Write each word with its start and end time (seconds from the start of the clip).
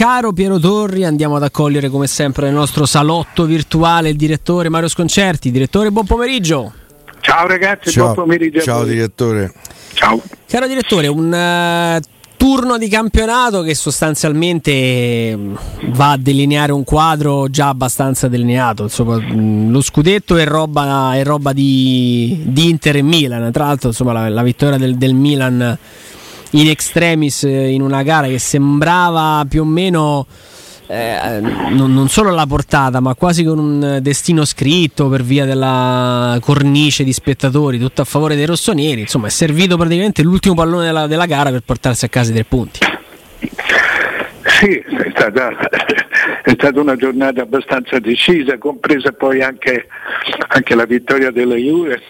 caro 0.00 0.32
Piero 0.32 0.58
Torri, 0.58 1.04
andiamo 1.04 1.36
ad 1.36 1.42
accogliere 1.42 1.90
come 1.90 2.06
sempre 2.06 2.46
nel 2.46 2.54
nostro 2.54 2.86
salotto 2.86 3.44
virtuale 3.44 4.08
il 4.08 4.16
direttore 4.16 4.70
Mario 4.70 4.88
Sconcerti. 4.88 5.50
Direttore, 5.50 5.90
buon 5.90 6.06
pomeriggio. 6.06 6.72
Ciao 7.20 7.46
ragazzi, 7.46 7.90
Ciao, 7.90 8.04
buon 8.04 8.14
pomeriggio. 8.14 8.62
ciao 8.62 8.84
direttore. 8.84 9.52
Ciao. 9.92 10.18
Caro 10.46 10.66
direttore, 10.66 11.06
un 11.06 11.30
uh, 11.30 12.00
turno 12.38 12.78
di 12.78 12.88
campionato 12.88 13.60
che 13.60 13.74
sostanzialmente 13.74 15.36
mm, 15.36 15.54
va 15.88 16.12
a 16.12 16.16
delineare 16.16 16.72
un 16.72 16.84
quadro 16.84 17.50
già 17.50 17.68
abbastanza 17.68 18.26
delineato. 18.26 18.84
Insomma, 18.84 19.20
mm, 19.20 19.70
lo 19.70 19.82
scudetto 19.82 20.38
è 20.38 20.46
roba, 20.46 21.12
è 21.14 21.22
roba 21.24 21.52
di, 21.52 22.40
di, 22.46 22.70
Inter 22.70 22.96
e 22.96 23.02
Milan. 23.02 23.52
Tra 23.52 23.66
l'altro, 23.66 23.88
insomma, 23.90 24.12
la, 24.12 24.30
la 24.30 24.42
vittoria 24.42 24.78
del, 24.78 24.96
del 24.96 25.12
Milan 25.12 25.78
in 26.50 26.68
extremis 26.68 27.44
eh, 27.44 27.68
in 27.68 27.82
una 27.82 28.02
gara 28.02 28.26
che 28.26 28.38
sembrava 28.38 29.44
più 29.48 29.62
o 29.62 29.64
meno 29.64 30.26
eh, 30.90 31.40
non, 31.40 31.94
non, 31.94 32.08
solo 32.08 32.30
la 32.30 32.46
portata, 32.46 32.98
ma 32.98 33.14
quasi 33.14 33.44
con 33.44 33.60
un 33.60 33.98
destino 34.02 34.44
scritto 34.44 35.08
per 35.08 35.22
via 35.22 35.44
della 35.44 36.36
cornice 36.40 37.04
di 37.04 37.12
spettatori, 37.12 37.78
tutto 37.78 38.02
a 38.02 38.04
favore 38.04 38.34
dei 38.34 38.44
rossoneri. 38.44 39.02
Insomma, 39.02 39.28
è 39.28 39.30
servito 39.30 39.76
praticamente 39.76 40.22
l'ultimo 40.24 40.56
pallone 40.56 40.86
della, 40.86 41.06
della 41.06 41.26
gara 41.26 41.50
per 41.50 41.62
portarsi 41.64 42.06
a 42.06 42.08
casa 42.08 42.30
i 42.30 42.34
tre 42.34 42.44
punti. 42.44 42.80
Sì, 44.42 44.78
è 44.78 45.10
stata, 45.14 45.56
è 46.42 46.50
stata, 46.50 46.80
una 46.80 46.96
giornata 46.96 47.42
abbastanza 47.42 48.00
decisa, 48.00 48.58
compresa 48.58 49.12
poi 49.12 49.42
anche, 49.42 49.86
anche 50.48 50.74
la 50.74 50.86
vittoria 50.86 51.30
della 51.30 51.54
Juve 51.54 52.00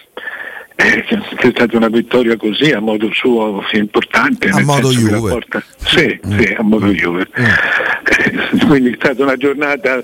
eh, 0.81 1.05
è 1.05 1.49
stata 1.49 1.77
una 1.77 1.89
vittoria 1.89 2.35
così 2.37 2.71
a 2.71 2.79
modo 2.79 3.09
suo 3.13 3.63
importante. 3.73 4.49
A 4.49 4.61
modo 4.63 4.89
Juve. 4.89 5.29
Porta... 5.29 5.63
Sì, 5.77 6.19
mm. 6.25 6.39
sì, 6.39 6.53
a 6.53 6.63
modo 6.63 6.87
Juve. 6.87 7.27
Mm. 7.39 7.45
Eh, 7.45 8.65
quindi 8.65 8.89
è 8.91 8.95
stata 8.95 9.21
una 9.23 9.37
giornata 9.37 10.03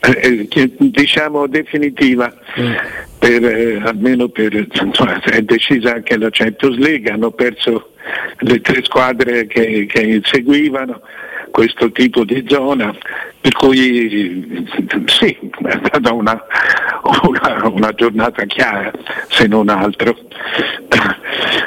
eh, 0.00 0.48
diciamo 0.78 1.46
definitiva. 1.46 2.34
Mm. 2.60 2.72
Per, 3.18 3.44
eh, 3.44 3.80
almeno 3.82 4.28
per 4.28 4.66
insomma, 4.70 5.20
è 5.22 5.40
decisa 5.40 5.94
anche 5.94 6.18
la 6.18 6.28
Champions 6.30 6.76
League, 6.76 7.10
hanno 7.10 7.30
perso 7.30 7.92
le 8.40 8.60
tre 8.60 8.84
squadre 8.84 9.46
che, 9.46 9.86
che 9.88 10.20
seguivano 10.22 11.00
questo 11.56 11.90
tipo 11.90 12.22
di 12.22 12.44
zona, 12.46 12.94
per 13.40 13.54
cui 13.54 14.68
sì, 15.06 15.38
è 15.64 15.80
stata 15.86 16.12
una, 16.12 16.38
una, 17.22 17.68
una 17.68 17.92
giornata 17.92 18.44
chiara, 18.44 18.92
se 19.30 19.46
non 19.46 19.70
altro. 19.70 20.14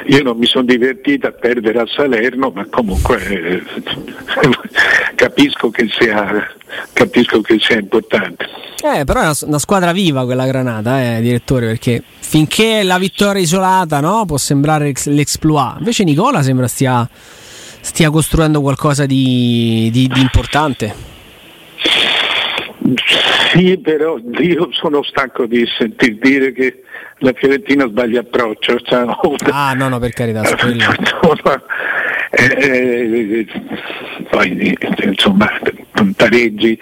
Io 0.06 0.22
non 0.22 0.38
mi 0.38 0.46
sono 0.46 0.66
divertito 0.66 1.26
a 1.26 1.32
perdere 1.32 1.80
a 1.80 1.86
Salerno, 1.88 2.52
ma 2.54 2.64
comunque 2.70 3.18
eh, 3.20 3.62
capisco, 5.16 5.70
che 5.70 5.88
sia, 5.98 6.54
capisco 6.92 7.40
che 7.40 7.58
sia 7.58 7.80
importante. 7.80 8.46
Eh, 8.84 9.04
però 9.04 9.22
è 9.22 9.24
una, 9.24 9.36
una, 9.40 9.58
squadra 9.58 9.90
viva 9.90 10.24
quella 10.24 10.46
Granata, 10.46 11.16
eh, 11.16 11.20
direttore, 11.20 11.66
perché 11.66 12.00
finché 12.20 12.84
la 12.84 12.96
vittoria 12.96 13.42
isolata 13.42 13.98
no, 13.98 14.24
può 14.24 14.36
sembrare 14.36 14.92
l'exploit, 15.06 15.78
invece 15.78 16.04
Nicola 16.04 16.42
sembra 16.42 16.68
stia 16.68 17.08
stia 17.80 18.10
costruendo 18.10 18.60
qualcosa 18.60 19.06
di, 19.06 19.88
di, 19.92 20.06
di 20.08 20.20
importante. 20.20 21.08
Sì, 23.52 23.78
però 23.78 24.16
io 24.38 24.68
sono 24.72 25.02
stanco 25.02 25.46
di 25.46 25.64
sentir 25.78 26.18
dire 26.18 26.52
che 26.52 26.82
la 27.18 27.32
Fiorentina 27.34 27.86
sbaglia 27.86 28.20
approccio. 28.20 28.80
Cioè, 28.80 29.04
ah, 29.50 29.74
no, 29.74 29.88
no, 29.88 29.98
per 29.98 30.12
carità, 30.12 30.42
eh, 32.30 32.56
eh, 32.58 33.46
poi 34.30 34.76
insomma 35.02 35.50
pareggi 36.14 36.78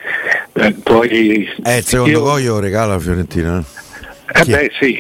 eh, 0.53 0.73
poi 0.83 1.49
eh, 1.65 1.83
secondo 1.83 2.11
io... 2.11 2.21
voi 2.21 2.43
io 2.43 2.61
regalo 2.61 2.93
la 2.93 2.99
Fiorentina 2.99 3.65
eh 4.33 4.45
beh 4.45 4.71
sì 4.79 4.97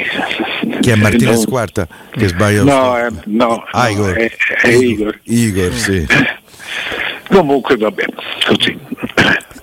chi 0.80 0.90
è 0.90 0.94
Martinez 0.94 1.44
no. 1.44 1.50
Quarta 1.50 1.86
che 2.10 2.28
sbaglia 2.28 2.62
no, 2.62 2.98
eh, 2.98 3.10
no, 3.24 3.64
ah, 3.72 3.88
Igor. 3.88 4.14
È, 4.14 4.30
è 4.62 4.68
Igor. 4.68 5.18
Igor 5.24 5.72
sì. 5.72 6.06
comunque 7.28 7.76
va 7.76 7.90
bene 7.90 8.14
così 8.46 8.78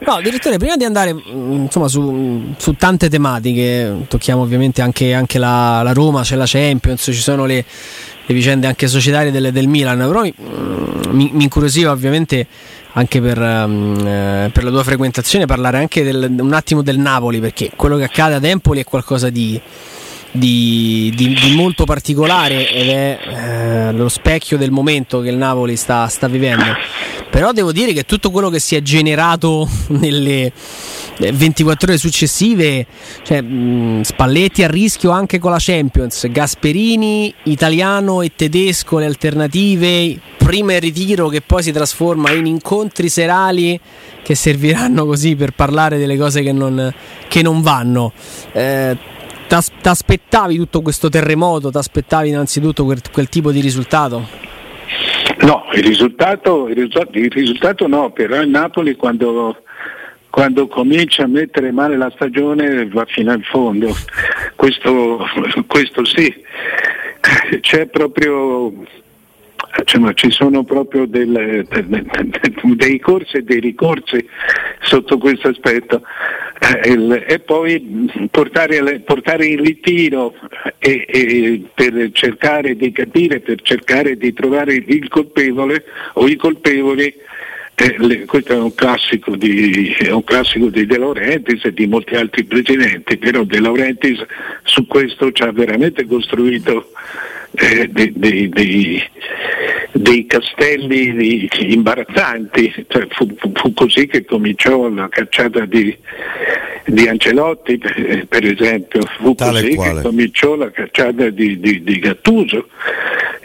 No, 0.06 0.22
direttore, 0.22 0.58
prima 0.58 0.76
di 0.78 0.84
andare 0.84 1.14
mm, 1.14 1.64
insomma, 1.64 1.88
su, 1.88 2.54
su, 2.58 2.74
tante 2.74 3.10
tematiche, 3.10 4.06
tocchiamo 4.08 4.44
ovviamente 4.44 4.84
anche, 4.84 5.16
anche 5.16 5.40
la, 5.40 5.82
la, 5.82 5.94
Roma, 5.94 6.22
c'è 6.22 6.36
la 6.36 6.46
Champions, 6.46 7.02
ci 7.02 7.14
sono 7.14 7.46
le, 7.46 7.66
le 8.24 8.34
vicende 8.34 8.68
anche 8.68 8.88
societarie 8.88 9.32
del, 9.32 9.52
del 9.52 9.68
Milan, 9.68 9.98
però 9.98 10.22
mi, 10.22 10.34
mi, 11.10 11.32
mi 11.34 11.44
incuriosiva 11.44 11.90
ovviamente 11.90 12.46
anche 12.98 13.22
per, 13.22 13.38
um, 13.38 14.50
per, 14.52 14.64
la 14.64 14.70
tua 14.70 14.84
frequentazione 14.84 15.46
parlare 15.46 15.78
anche 15.78 16.04
del, 16.04 16.34
un 16.40 16.54
attimo 16.54 16.82
del 16.82 16.98
Napoli, 16.98 17.40
perché 17.40 17.72
quello 17.76 17.98
che 17.98 18.04
accade 18.04 18.36
ad 18.36 18.44
Empoli 18.44 18.82
è 18.82 18.84
qualcosa 18.84 19.30
di 19.30 19.62
di, 20.36 21.14
di, 21.16 21.34
di, 21.34 21.56
molto 21.56 21.86
particolare 21.86 22.70
ed 22.70 22.90
è 22.90 23.20
eh, 23.24 23.92
lo 23.94 24.10
specchio 24.10 24.58
del 24.58 24.72
momento 24.72 25.22
che 25.22 25.30
il 25.30 25.38
Napoli 25.38 25.78
sta, 25.78 26.08
sta, 26.08 26.28
vivendo. 26.28 26.66
Però 27.36 27.52
devo 27.52 27.74
dire 27.74 27.92
che 27.92 28.04
tutto 28.04 28.32
quello 28.32 28.50
che 28.50 28.60
si 28.60 28.78
è 28.78 28.82
generato 28.82 29.68
nelle 30.00 30.54
24 31.18 31.90
ore 31.90 31.98
successive, 31.98 32.88
cioè, 33.24 33.42
mh, 33.42 34.04
Spalletti 34.04 34.64
a 34.64 34.70
rischio 34.70 35.12
anche 35.12 35.38
con 35.38 35.52
la 35.52 35.58
Champions, 35.60 36.32
Gasperini, 36.32 37.34
italiano 37.44 38.22
e 38.22 38.32
tedesco, 38.34 39.00
le 39.00 39.06
alternative, 39.08 40.18
prima 40.38 40.76
il 40.76 40.80
ritiro 40.80 41.28
che 41.28 41.42
poi 41.42 41.62
si 41.62 41.74
trasforma 41.74 42.32
in 42.32 42.46
incontri 42.46 43.10
serali 43.10 43.78
che 44.24 44.34
serviranno 44.34 45.06
così 45.06 45.36
per 45.36 45.52
parlare 45.52 45.98
delle 45.98 46.16
cose 46.16 46.42
che 46.42 46.54
non, 46.54 46.94
che 47.28 47.42
non 47.42 47.62
vanno. 47.62 48.14
Eh, 48.54 48.98
ti 49.46 49.90
aspettavi 49.90 50.56
tutto 50.56 50.82
questo 50.82 51.10
terremoto? 51.10 51.70
Ti 51.70 51.78
aspettavi 51.80 52.30
innanzitutto 52.30 52.86
quel, 52.86 53.02
quel, 53.12 53.28
tipo 53.28 53.52
di 53.52 53.60
risultato? 53.60 54.54
No, 55.46 55.68
il 55.74 55.84
risultato, 55.84 56.68
il 56.68 56.74
risultato, 56.74 57.18
il 57.20 57.32
risultato 57.32 57.88
no, 57.88 58.10
però 58.10 58.42
il 58.42 58.50
Napoli 58.50 58.96
quando, 58.96 59.62
quando, 60.32 60.68
comincia 60.68 61.26
a 61.26 61.28
mettere 61.28 61.72
male 61.72 61.98
la 61.98 62.12
stagione 62.16 62.88
va 62.88 63.06
fino 63.06 63.32
in 63.32 63.44
fondo. 63.44 63.96
Questo, 64.56 65.24
questo 65.68 66.04
sì, 66.04 66.34
c'è 67.62 67.86
proprio 67.86 68.74
cioè, 69.84 70.14
ci 70.16 70.32
sono 70.32 70.64
proprio 70.64 71.06
del, 71.06 71.68
dei 72.64 73.00
corsi 73.00 73.38
e 73.38 73.44
dei 73.44 73.60
ricorsi 73.60 74.28
sotto 74.82 75.20
questo 75.20 75.50
aspetto 75.50 76.02
e 76.58 77.40
poi 77.40 78.10
portare, 78.32 79.00
portare 79.02 79.46
in 79.46 79.62
ritiro 79.62 80.34
e, 80.80 81.06
e 81.08 81.64
per 81.74 82.10
cercare 82.14 82.76
di 82.76 82.92
capire, 82.92 83.40
per 83.40 83.62
cercare 83.62 84.16
di 84.18 84.34
trovare 84.34 84.76
il 84.76 85.08
colpevole 85.10 85.84
o 86.14 86.28
i 86.28 86.36
colpevoli 86.36 87.14
eh, 87.78 87.96
le, 87.98 88.26
questo 88.26 88.54
è 88.54 88.58
un 88.58 88.74
classico 88.74 89.36
di, 89.36 89.94
è 90.00 90.10
un 90.10 90.24
classico 90.24 90.68
di 90.68 90.86
De 90.86 90.98
Laurentiis 90.98 91.66
e 91.66 91.74
di 91.74 91.88
molti 91.88 92.16
altri 92.16 92.46
presidenti, 92.46 93.18
però 93.18 93.44
De 93.44 93.60
Laurentiis 93.60 94.26
su 94.64 94.88
questo 94.88 95.32
ci 95.34 95.44
ha 95.44 95.52
veramente 95.52 96.06
costruito 96.06 96.92
eh, 97.56 97.88
dei, 97.88 98.12
dei, 98.14 98.50
dei, 98.50 99.04
dei, 99.92 100.26
castelli 100.26 101.50
imbarazzanti. 101.60 102.86
Cioè, 102.88 103.08
fu, 103.10 103.28
fu, 103.54 103.74
così 103.74 104.08
che 104.08 104.26
cominciò 104.26 104.90
la 104.90 105.08
cacciata 105.10 105.66
di, 105.66 105.96
di 106.86 107.08
Ancelotti, 107.08 107.78
per, 107.78 108.26
per, 108.28 108.46
esempio, 108.46 109.02
fu 109.18 109.34
Tale 109.36 109.62
così 109.62 109.76
quale. 109.76 109.96
che 109.96 110.02
cominciò 110.02 110.56
la 110.56 110.72
cacciata 110.72 111.30
di, 111.30 111.60
di, 111.60 111.84
di 111.84 112.00
Gattuso. 112.00 112.68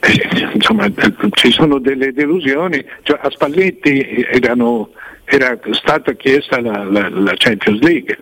Eh, 0.00 0.50
insomma, 0.54 0.90
ci 1.32 1.50
sono 1.50 1.78
delle 1.78 2.12
delusioni. 2.12 2.84
Cioè, 3.02 3.18
a 3.22 3.30
Spalletti 3.30 4.26
erano, 4.30 4.90
era 5.24 5.58
stata 5.72 6.12
chiesta 6.14 6.60
la, 6.60 6.84
la, 6.84 7.08
la 7.08 7.34
Champions 7.36 7.80
League 7.80 8.18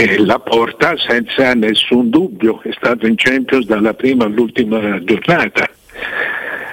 e 0.00 0.16
la 0.16 0.38
porta 0.38 0.96
senza 0.96 1.52
nessun 1.52 2.08
dubbio, 2.08 2.62
è 2.62 2.70
stato 2.72 3.06
in 3.06 3.16
Champions 3.16 3.66
dalla 3.66 3.92
prima 3.92 4.24
all'ultima 4.24 4.98
giornata. 5.04 5.68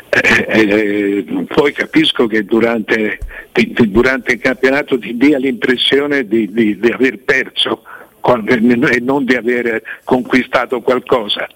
Eh, 0.10 0.46
eh, 0.48 1.46
poi 1.46 1.74
capisco 1.74 2.26
che 2.26 2.46
durante, 2.46 3.20
di, 3.52 3.74
durante, 3.92 4.34
il 4.34 4.40
campionato 4.40 4.98
ti 4.98 5.18
dia 5.18 5.38
l'impressione 5.40 6.26
di, 6.26 6.50
di, 6.54 6.80
di 6.80 6.90
aver 6.90 7.20
perso 7.20 7.84
e 8.24 9.00
non 9.02 9.26
di 9.26 9.36
aver 9.36 9.82
conquistato 10.06 10.80
qualcosa. 10.80 11.48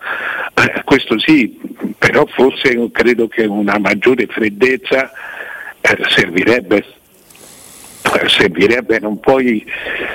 Eh, 0.54 0.82
questo 0.84 1.18
sì, 1.20 1.58
però 1.98 2.26
forse 2.26 2.90
credo 2.92 3.30
che 3.30 3.46
una 3.46 3.78
maggiore 3.78 4.26
freddezza 4.26 5.10
eh, 5.80 5.98
servirebbe 6.10 6.84
servirebbe, 8.28 9.00
non 9.00 9.20
puoi 9.20 9.66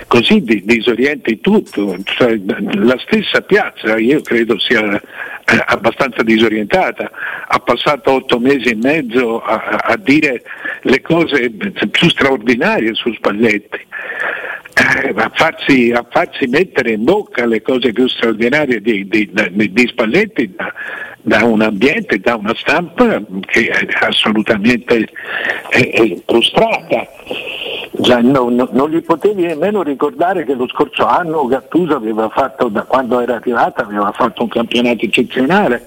così 0.06 0.42
disorienti 0.42 1.40
tutto, 1.40 1.96
cioè, 2.04 2.38
la 2.74 2.98
stessa 2.98 3.40
piazza 3.40 3.96
io 3.96 4.20
credo 4.22 4.58
sia 4.58 5.00
eh, 5.48 5.62
abbastanza 5.66 6.22
disorientata, 6.22 7.10
ha 7.46 7.58
passato 7.60 8.12
otto 8.12 8.38
mesi 8.38 8.70
e 8.70 8.74
mezzo 8.76 9.40
a, 9.40 9.78
a 9.82 9.96
dire 9.96 10.42
le 10.82 11.00
cose 11.00 11.50
più 11.50 12.08
straordinarie 12.08 12.94
su 12.94 13.12
Spalletti. 13.12 13.84
Eh, 14.78 15.14
a, 15.16 15.30
farsi, 15.32 15.90
a, 15.90 16.04
farsi, 16.10 16.46
mettere 16.48 16.90
in 16.92 17.04
bocca 17.04 17.46
le 17.46 17.62
cose 17.62 17.92
più 17.92 18.06
straordinarie 18.08 18.82
di, 18.82 19.08
di, 19.08 19.30
di, 19.32 19.86
Spalletti 19.86 20.52
da, 20.54 20.70
da, 21.22 21.44
un 21.44 21.62
ambiente, 21.62 22.18
da 22.18 22.34
una 22.34 22.54
stampa 22.54 23.22
che 23.46 23.68
è 23.68 23.86
assolutamente 24.00 25.08
è, 25.70 25.78
è 25.78 26.20
prostrata. 26.26 27.08
Già, 27.98 28.20
no, 28.20 28.48
no, 28.50 28.68
non 28.72 28.90
gli 28.90 29.02
potevi 29.02 29.42
nemmeno 29.42 29.82
ricordare 29.82 30.44
che 30.44 30.54
lo 30.54 30.68
scorso 30.68 31.06
anno 31.06 31.46
Gattuso 31.46 31.96
aveva 31.96 32.28
fatto, 32.28 32.68
da 32.68 32.82
quando 32.82 33.20
era 33.20 33.36
arrivata, 33.36 33.82
aveva 33.82 34.12
fatto 34.12 34.42
un 34.42 34.48
campionato 34.48 35.04
eccezionale 35.04 35.86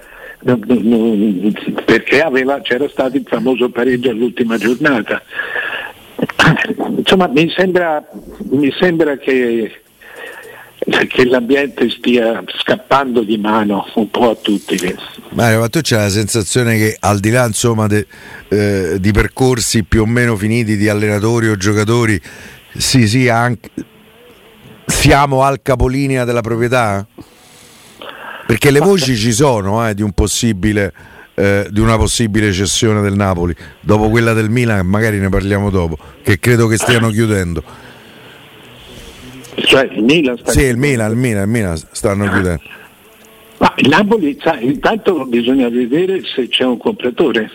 perché 1.86 2.22
aveva, 2.22 2.62
c'era 2.62 2.88
stato 2.88 3.18
il 3.18 3.26
famoso 3.28 3.70
pareggio 3.70 4.10
all'ultima 4.10 4.58
giornata. 4.58 5.22
Insomma, 6.96 7.28
mi 7.28 7.50
sembra, 7.50 8.04
mi 8.50 8.72
sembra 8.72 9.18
che, 9.18 9.82
che, 11.08 11.26
l'ambiente 11.26 11.90
stia 11.90 12.44
scappando 12.62 13.22
di 13.22 13.38
mano 13.38 13.86
un 13.96 14.10
po' 14.10 14.32
a 14.32 14.36
tutti. 14.36 14.78
Mario, 15.32 15.60
ma 15.60 15.70
tu 15.70 15.82
c'è 15.82 15.98
la 15.98 16.10
sensazione 16.10 16.78
che 16.78 16.96
al 17.00 17.20
di 17.20 17.30
là 17.30 17.46
insomma, 17.46 17.88
de, 17.88 18.08
eh, 18.48 18.98
di 19.00 19.12
percorsi 19.12 19.84
più 19.84 20.02
o 20.02 20.06
meno 20.06 20.36
finiti 20.36 20.78
di 20.78 20.88
allenatori 20.88 21.50
o 21.50 21.58
giocatori, 21.58 22.20
sì, 22.76 23.08
sì, 23.08 23.28
anche, 23.28 23.70
siamo 24.86 25.44
al 25.44 25.62
capolinea 25.62 26.24
della 26.24 26.42
proprietà? 26.42 27.06
Perché 28.48 28.72
le 28.72 28.80
voci 28.80 29.16
ci 29.16 29.32
sono 29.32 29.88
eh, 29.88 29.94
di 29.94 30.02
un 30.02 30.12
possibile 30.12 30.94
eh, 31.40 31.68
di 31.70 31.80
una 31.80 31.96
possibile 31.96 32.52
cessione 32.52 33.00
del 33.00 33.14
Napoli, 33.14 33.56
dopo 33.80 34.10
quella 34.10 34.34
del 34.34 34.50
Milan, 34.50 34.86
magari 34.86 35.20
ne 35.20 35.30
parliamo 35.30 35.70
dopo, 35.70 35.98
che 36.22 36.38
credo 36.38 36.68
che 36.68 36.76
stiano 36.76 37.10
chiudendo. 37.12 37.64
Cioè 39.56 39.90
il 39.92 40.04
Milan 40.04 40.38
sta 40.38 40.52
Sì, 40.52 40.64
il 40.64 40.78
Milan, 40.78 41.12
il 41.12 41.18
Milan, 41.18 41.44
il 41.44 41.50
Milan 41.50 41.78
stanno 41.92 42.26
ah. 42.26 42.30
chiudendo. 42.30 42.62
Ma 43.58 43.74
il 43.78 43.90
Napoli, 43.90 44.38
sa, 44.42 44.58
intanto 44.60 45.26
bisogna 45.26 45.68
vedere 45.70 46.22
se 46.24 46.48
c'è 46.48 46.64
un 46.64 46.78
compratore. 46.78 47.50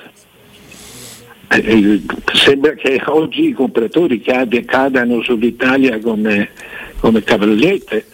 Eh, 1.49 1.57
eh 1.57 2.03
sembra 2.33 2.73
che 2.75 3.01
oggi 3.07 3.49
i 3.49 3.53
compratori 3.53 4.21
cadano 4.21 5.23
sull'Italia 5.23 5.99
come, 6.01 6.51
come 6.99 7.23
cavallette 7.23 8.07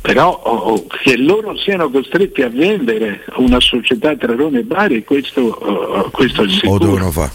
però 0.00 0.30
oh, 0.44 0.86
che 0.86 1.16
loro 1.16 1.56
siano 1.56 1.90
costretti 1.90 2.42
a 2.42 2.48
vendere 2.48 3.24
una 3.36 3.60
società 3.60 4.16
tra 4.16 4.34
Roma 4.34 4.58
e 4.58 4.62
Bari, 4.62 5.04
questo, 5.04 5.40
oh, 5.42 6.10
questo 6.10 6.42
è 6.42 6.48
sicuro. 6.48 6.74
O 6.74 6.78
devono 6.78 7.10
fare. 7.10 7.30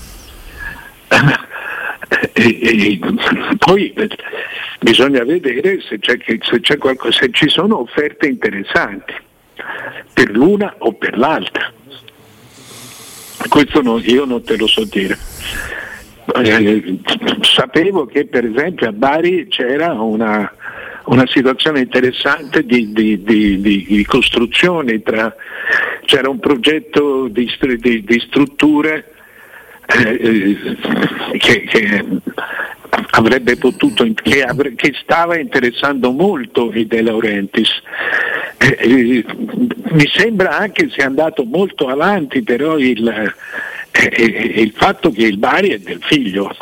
E, 2.33 2.59
e, 2.61 2.99
poi 3.57 3.93
bisogna 4.81 5.23
vedere 5.23 5.79
se, 5.81 5.97
c'è, 5.97 6.17
se, 6.41 6.59
c'è 6.59 6.77
qualcosa, 6.77 7.19
se 7.19 7.29
ci 7.31 7.47
sono 7.47 7.79
offerte 7.79 8.27
interessanti 8.27 9.13
per 10.13 10.29
l'una 10.29 10.75
o 10.79 10.91
per 10.93 11.17
l'altra. 11.17 11.71
Questo 13.47 13.81
no, 13.81 13.99
io 13.99 14.25
non 14.25 14.43
te 14.43 14.57
lo 14.57 14.67
so 14.67 14.83
dire. 14.83 15.17
Eh, 16.35 16.99
sapevo 17.41 18.05
che 18.05 18.25
per 18.25 18.45
esempio 18.45 18.89
a 18.89 18.91
Bari 18.91 19.47
c'era 19.47 19.93
una, 19.93 20.51
una 21.05 21.27
situazione 21.27 21.79
interessante 21.79 22.65
di, 22.65 22.91
di, 22.91 23.23
di, 23.23 23.59
di 23.61 24.05
costruzione, 24.05 25.01
tra, 25.01 25.33
c'era 26.05 26.29
un 26.29 26.39
progetto 26.39 27.27
di, 27.29 27.49
strutture 28.19 29.13
che, 31.38 31.61
che, 31.63 32.05
avrebbe 33.11 33.57
potuto, 33.57 34.05
che, 34.13 34.45
che, 34.75 34.93
stava 35.01 35.38
interessando 35.38 36.11
molto 36.11 36.71
i 36.73 36.88
De 36.88 37.01
Laurentiis. 37.01 37.69
Eh, 38.57 38.77
eh, 38.79 39.25
mi 39.91 40.07
sembra 40.07 40.57
anche 40.57 40.89
sia 40.89 41.05
andato 41.05 41.43
molto 41.43 41.88
avanti 41.88 42.43
però 42.43 42.77
il, 42.77 43.07
eh, 43.07 43.33
eh, 43.91 44.61
il 44.61 44.71
fatto 44.75 45.11
che 45.11 45.25
il 45.25 45.38
Bari 45.38 45.69
è 45.69 45.79
del 45.79 45.99
figlio 46.01 46.55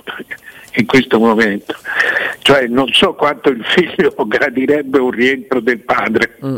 in 0.80 0.86
questo 0.86 1.20
momento. 1.20 1.74
Cioè 2.42 2.68
non 2.68 2.88
so 2.92 3.14
quanto 3.14 3.50
il 3.50 3.64
figlio 3.64 4.14
gradirebbe 4.26 5.00
un 5.00 5.12
rientro 5.12 5.60
del 5.60 5.80
padre. 5.80 6.38
Mm. 6.44 6.56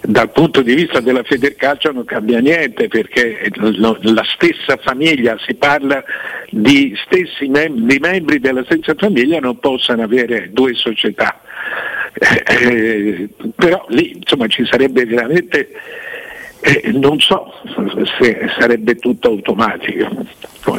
Dal 0.00 0.30
punto 0.30 0.62
di 0.62 0.74
vista 0.74 1.00
della 1.00 1.22
Federcalcio 1.22 1.92
non 1.92 2.04
cambia 2.04 2.38
niente 2.40 2.88
perché 2.88 3.50
la 3.54 4.24
stessa 4.24 4.76
famiglia, 4.76 5.36
si 5.44 5.54
parla 5.54 6.02
di 6.50 6.96
stessi 7.04 7.48
mem- 7.48 7.80
di 7.80 7.98
membri 7.98 8.38
della 8.38 8.64
stessa 8.64 8.94
famiglia 8.96 9.38
non 9.40 9.58
possano 9.58 10.02
avere 10.02 10.50
due 10.52 10.74
società. 10.74 11.40
Eh, 12.14 12.42
eh, 12.46 13.28
però 13.54 13.84
lì 13.88 14.16
insomma 14.16 14.46
ci 14.46 14.64
sarebbe 14.66 15.04
veramente 15.04 15.68
eh, 16.68 16.92
non 16.92 17.18
so 17.18 17.50
se 18.18 18.50
sarebbe 18.58 18.96
tutto 18.96 19.28
automatico, 19.28 20.08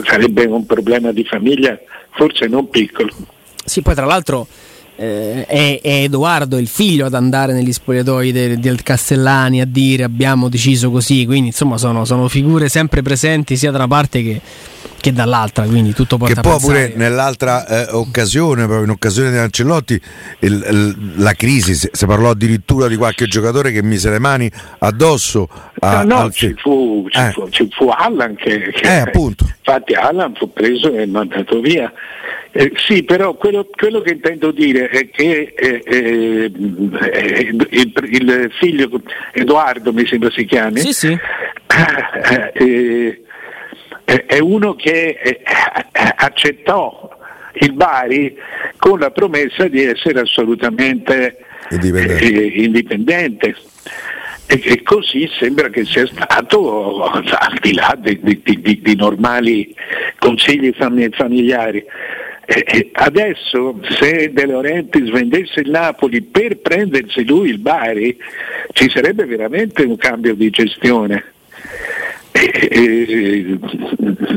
sarebbe 0.03 0.45
un 0.45 0.65
problema 0.65 1.12
di 1.12 1.24
famiglia 1.24 1.80
forse 2.12 2.45
non 2.47 2.69
piccolo. 2.69 3.09
Sì, 3.65 3.81
poi 3.81 3.95
tra 3.95 4.06
l'altro 4.06 4.47
eh, 4.95 5.45
è, 5.47 5.80
è, 5.81 6.03
Edoardo, 6.03 6.57
il 6.57 6.68
figlio, 6.68 7.07
ad 7.07 7.13
andare 7.15 7.53
negli 7.53 7.71
spogliatoi 7.71 8.31
del, 8.31 8.59
del, 8.59 8.83
Castellani 8.83 9.62
a 9.62 9.65
dire 9.65 10.03
abbiamo 10.03 10.47
deciso 10.47 10.91
così, 10.91 11.25
quindi 11.25 11.47
insomma 11.47 11.77
sono, 11.77 12.06
sono 12.06 12.27
figure 12.27 12.69
sempre 12.69 13.01
presenti 13.01 13.56
sia 13.56 13.71
da 13.71 13.77
una 13.77 13.88
parte 13.88 14.21
che, 14.21 14.41
che 15.00 15.13
dall'altra, 15.13 15.66
quindi 15.66 15.94
tutto 15.94 16.18
porta 16.18 16.34
che 16.34 16.42
poi 16.42 16.60
pure 16.60 16.94
nell'altra 16.96 17.66
eh, 17.66 17.88
occasione, 17.92 18.66
proprio 18.66 18.84
in 18.84 18.90
occasione 18.90 19.31
di 19.31 19.38
Ancelotti, 19.38 20.00
il, 20.40 20.66
il, 20.69 21.22
la 21.22 21.34
crisi, 21.34 21.74
si, 21.74 21.90
si, 21.92 22.06
parlò 22.06 22.31
addirittura 22.31 22.88
di 22.88 22.96
qualche 22.96 23.25
giocatore 23.25 23.72
che 23.72 23.81
mise 23.81 24.10
le 24.10 24.19
mani 24.19 24.51
addosso. 24.80 25.48
A, 25.80 26.04
no, 26.04 26.24
no 26.24 26.31
ci, 26.31 26.54
fu, 26.57 27.07
ci, 27.10 27.19
eh. 27.19 27.31
fu, 27.31 27.50
ci, 27.50 27.68
fu, 27.72 27.90
Allan 27.90 28.36
che, 28.36 28.72
che 28.72 28.86
eh, 28.86 29.00
appunto. 29.00 29.46
infatti 29.46 29.94
Allan 29.94 30.34
fu 30.36 30.51
preso 30.51 30.94
e 30.94 31.06
mandato 31.06 31.60
via. 31.60 31.92
Eh, 32.51 32.72
sì, 32.75 33.04
però 33.04 33.36
quello, 33.36 33.68
quello, 33.69 34.01
che 34.01 34.13
intendo 34.13 34.51
dire 34.51 34.90
è 34.90 35.07
che 35.10 35.54
eh, 35.56 35.84
eh, 35.86 36.51
eh 37.12 37.42
il, 37.42 37.68
il, 38.10 38.51
figlio 38.60 38.90
Edoardo, 39.34 39.94
mi 39.94 40.07
sembra 40.07 40.31
si 40.31 40.46
chiami, 40.46 40.80
sì, 40.80 40.94
sì. 40.94 41.16
Eh, 44.09 44.25
è 44.25 44.39
uno 44.39 44.73
che 44.73 45.39
accettò 46.15 47.15
il 47.53 47.73
Bari 47.73 48.35
con 48.77 48.97
la 48.97 49.11
promessa 49.11 49.67
di 49.67 49.83
essere 49.83 50.22
assolutamente 50.22 51.38
indipendente. 51.69 52.25
indipendente. 52.25 53.55
E, 54.48 54.81
così 54.81 55.29
sembra 55.38 55.69
che 55.69 55.86
sia 55.86 56.07
stato 56.07 57.03
al 57.03 57.57
di 57.62 57.74
là 57.75 57.95
di, 58.00 58.19
di, 58.19 58.41
di, 58.41 58.81
di 58.81 58.95
normali 58.95 59.75
consigli 60.17 60.74
familiari. 61.12 61.86
Eh, 62.45 62.89
adesso 62.93 63.79
se 63.91 64.31
De 64.34 64.45
Laurentiis 64.48 65.12
vendesse 65.12 65.60
il 65.60 65.69
Napoli 65.69 66.24
per 66.24 66.57
prendersi 66.57 67.24
lui 67.24 67.50
il 67.50 67.60
Bari 67.60 68.17
ci 68.72 68.89
sarebbe 68.89 69.25
veramente 69.25 69.84
un 69.84 69.98
cambio 69.98 70.34
di 70.34 70.50
gestione. 70.50 71.25
Eh, 72.31 73.57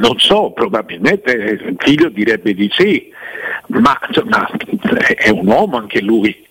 non 0.00 0.18
so, 0.18 0.50
probabilmente 0.52 1.32
il 1.32 1.76
figlio 1.78 2.08
direbbe 2.08 2.54
di 2.54 2.70
sì, 2.72 3.10
ma 3.68 3.98
insomma, 4.06 4.48
è 5.16 5.28
un 5.30 5.46
uomo 5.46 5.76
anche 5.76 6.00
lui. 6.00 6.44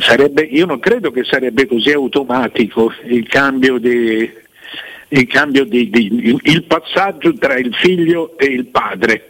Sarebbe, 0.00 0.42
io 0.42 0.66
non 0.66 0.80
credo 0.80 1.10
che 1.10 1.24
sarebbe 1.24 1.66
così 1.66 1.92
automatico 1.92 2.92
il 3.04 3.26
cambio 3.28 3.78
di, 3.78 4.30
il, 5.08 5.26
cambio 5.26 5.64
di, 5.64 5.88
di, 5.90 6.38
il 6.42 6.64
passaggio 6.64 7.32
tra 7.34 7.56
il 7.56 7.72
figlio 7.74 8.36
e 8.36 8.46
il 8.46 8.66
padre 8.66 9.29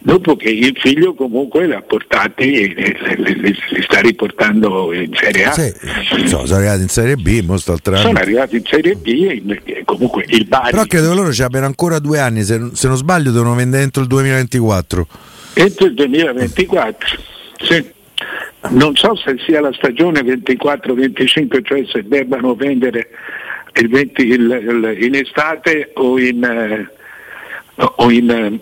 dopo 0.00 0.36
che 0.36 0.50
il 0.50 0.76
figlio 0.78 1.14
comunque 1.14 1.66
li 1.66 1.72
ha 1.72 1.80
portati 1.80 2.52
e 2.52 2.96
li, 3.16 3.56
sta 3.82 4.00
riportando 4.00 4.92
in 4.92 5.12
Serie 5.14 5.44
A. 5.46 5.52
Sì, 5.52 5.72
sono 6.26 6.42
arrivati 6.54 6.82
in 6.82 6.88
Serie 6.88 7.16
B, 7.16 7.54
sono 7.56 8.18
arrivati 8.18 8.56
in 8.56 8.64
Serie 8.64 8.94
B 8.94 9.60
e 9.64 9.82
comunque 9.84 10.24
il 10.28 10.46
Bari. 10.46 10.70
Però 10.70 10.84
credo 10.84 11.08
che 11.08 11.14
loro 11.14 11.32
ci 11.32 11.42
abbiano 11.42 11.66
ancora 11.66 11.98
due 11.98 12.18
anni, 12.18 12.42
se, 12.42 12.70
se, 12.72 12.86
non 12.86 12.96
sbaglio 12.96 13.30
devono 13.30 13.54
vendere 13.54 13.82
entro 13.82 14.02
il 14.02 14.08
2024. 14.08 15.06
Entro 15.54 15.86
il 15.86 15.94
2024, 15.94 17.18
sì. 17.62 17.92
Non 18.70 18.96
so 18.96 19.14
se 19.16 19.36
sia 19.44 19.60
la 19.60 19.72
stagione 19.74 20.20
24-25, 20.20 21.62
cioè 21.62 21.84
se 21.86 22.02
debbano 22.06 22.54
vendere 22.54 23.08
il 23.74 23.88
20, 23.88 24.22
il, 24.22 24.32
il, 24.32 25.04
in 25.04 25.14
estate 25.14 25.90
o 25.94 26.18
in, 26.18 26.42
eh, 26.42 26.88
o 27.96 28.10
in 28.10 28.58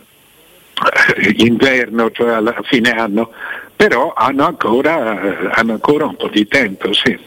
inverno, 1.36 2.10
cioè 2.10 2.32
alla 2.32 2.54
fine 2.62 2.90
anno, 2.90 3.30
però 3.74 4.12
hanno 4.14 4.46
ancora, 4.46 5.52
hanno 5.52 5.72
ancora 5.72 6.06
un 6.06 6.16
po' 6.16 6.28
di 6.28 6.46
tempo, 6.46 6.92
sì. 6.92 7.18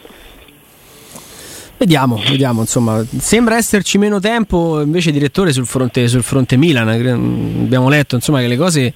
Vediamo, 1.78 2.18
vediamo, 2.26 2.60
insomma, 2.62 3.04
sembra 3.18 3.56
esserci 3.56 3.98
meno 3.98 4.18
tempo 4.18 4.80
invece 4.80 5.10
direttore 5.10 5.52
sul 5.52 5.66
fronte, 5.66 6.08
sul 6.08 6.22
fronte 6.22 6.56
Milan, 6.56 6.88
abbiamo 6.88 7.90
letto 7.90 8.14
insomma, 8.14 8.40
che 8.40 8.46
le 8.46 8.56
cose 8.56 8.94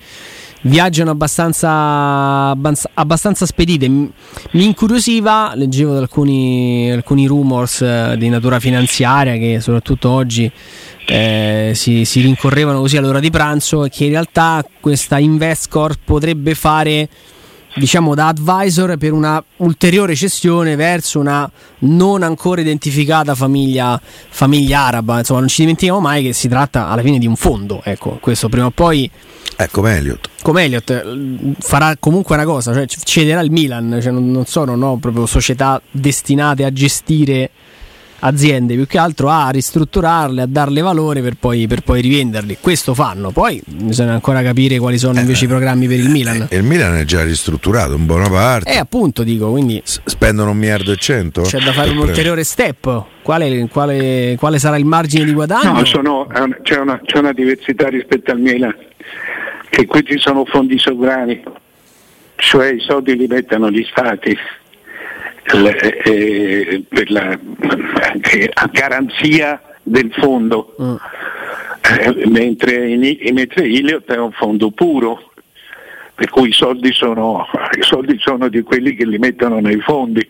viaggiano 0.63 1.11
abbastanza, 1.11 2.55
abbastanza 2.95 3.47
spedite. 3.47 3.89
Mi 3.89 4.13
incuriosiva, 4.53 5.53
leggevo 5.55 5.97
alcuni, 5.97 6.91
alcuni 6.91 7.27
rumors 7.27 7.83
eh, 7.83 8.15
di 8.19 8.29
natura 8.29 8.61
finanziaria 8.61 9.37
che 9.37 9.61
soprattutto 9.61 10.11
oggi 10.11 10.51
eh, 11.11 11.73
si, 11.75 12.05
si, 12.05 12.21
rincorrevano 12.21 12.79
così 12.79 12.97
all'ora 12.97 13.19
di 13.19 13.31
pranzo 13.31 13.85
e 13.85 13.91
che 13.91 14.05
in 14.05 14.11
realtà 14.11 14.65
questa 14.79 15.19
Investcorp 15.19 15.99
potrebbe 16.05 16.55
fare 16.55 17.09
diciamo 17.75 18.15
da 18.15 18.29
advisor 18.29 18.97
per 18.97 19.13
una 19.13 19.43
ulteriore 19.57 20.15
cessione 20.15 20.77
verso 20.77 21.19
una 21.19 21.51
non 21.81 22.23
ancora 22.23 22.61
identificata 22.61 23.35
famiglia, 23.35 24.01
famiglia 24.01 24.83
araba. 24.83 25.19
Insomma, 25.19 25.41
non 25.41 25.49
ci 25.49 25.63
dimentichiamo 25.63 25.99
mai 25.99 26.23
che 26.23 26.33
si 26.33 26.47
tratta 26.47 26.89
alla 26.89 27.03
fine 27.03 27.19
di 27.19 27.27
un 27.27 27.35
fondo. 27.35 27.81
Ecco, 27.83 28.19
questo 28.21 28.49
prima 28.49 28.67
o 28.67 28.71
poi. 28.71 29.11
Eh, 29.57 29.69
come 29.69 29.97
Elliot. 29.97 30.29
Come 30.43 30.63
Elliot 30.63 31.57
farà 31.59 31.97
comunque 31.99 32.37
una 32.37 32.45
cosa, 32.45 32.73
cioè 32.73 32.87
cederà 32.87 33.41
il 33.41 33.51
Milan, 33.51 33.99
cioè 34.01 34.13
non, 34.13 34.31
non 34.31 34.47
sono 34.47 34.77
no, 34.77 34.97
proprio 34.99 35.27
società 35.27 35.83
destinate 35.91 36.65
a 36.65 36.73
gestire 36.73 37.51
aziende 38.21 38.75
più 38.75 38.87
che 38.87 38.99
altro 38.99 39.29
a 39.29 39.49
ristrutturarle, 39.51 40.43
a 40.43 40.47
darle 40.47 40.81
valore 40.81 41.23
per 41.23 41.35
poi, 41.39 41.67
per 41.67 41.83
poi 41.83 42.01
rivenderli. 42.01 42.59
Questo 42.61 42.95
fanno. 42.95 43.31
Poi 43.31 43.61
bisogna 43.65 44.13
ancora 44.13 44.43
capire 44.43 44.79
quali 44.79 44.99
sono 44.99 45.19
eh, 45.19 45.21
invece 45.21 45.45
i 45.45 45.49
programmi 45.49 45.87
per 45.87 45.99
il 45.99 46.09
Milan. 46.09 46.47
Eh, 46.49 46.57
il 46.57 46.63
Milan 46.63 46.97
è 46.97 47.05
già 47.05 47.23
ristrutturato 47.23 47.95
in 47.95 48.07
buona 48.07 48.29
parte. 48.29 48.73
Eh, 48.73 48.79
appunto, 48.79 49.23
dico, 49.23 49.51
quindi 49.51 49.81
S- 49.85 50.01
spendono 50.05 50.51
un 50.51 50.57
miliardo 50.57 50.93
e 50.93 50.97
cento. 50.97 51.43
C'è 51.43 51.61
da 51.61 51.73
fare 51.73 51.91
un 51.91 51.99
ulteriore 51.99 52.45
step. 52.45 53.05
Quale, 53.23 53.69
quale, 53.69 54.37
quale, 54.39 54.59
sarà 54.59 54.77
il 54.77 54.85
margine 54.85 55.25
di 55.25 55.33
guadagno? 55.33 55.73
No, 55.73 55.85
sono, 55.85 56.27
c'è, 56.63 56.79
una, 56.79 57.01
c'è 57.05 57.19
una 57.19 57.33
diversità 57.33 57.89
rispetto 57.89 58.33
al 58.33 58.41
Milan, 58.41 58.75
che 59.69 59.87
qui 59.87 60.05
ci 60.05 60.19
sono 60.19 60.45
fondi 60.47 60.79
sovrani, 60.79 61.43
cioè 62.37 62.73
i 62.73 62.81
soldi 62.81 63.17
li 63.17 63.27
mettono 63.27 63.71
gli 63.71 63.87
stati 63.89 64.37
eh, 65.45 66.85
per 66.89 67.11
la, 67.11 67.39
eh, 68.33 68.51
a 68.53 68.67
garanzia 68.73 69.61
del 69.83 70.13
fondo, 70.13 70.75
mm. 70.81 70.95
eh, 72.01 72.27
mentre, 72.27 72.97
mentre 73.33 73.67
Iliot 73.67 74.11
è 74.11 74.19
un 74.19 74.33
fondo 74.33 74.71
puro, 74.71 75.33
per 76.15 76.29
cui 76.29 76.49
i 76.49 76.53
soldi 76.53 76.93
sono, 76.93 77.47
i 77.77 77.83
soldi 77.83 78.19
sono 78.19 78.49
di 78.49 78.63
quelli 78.63 78.95
che 78.95 79.07
li 79.07 79.19
mettono 79.19 79.59
nei 79.61 79.81
fondi. 79.81 80.29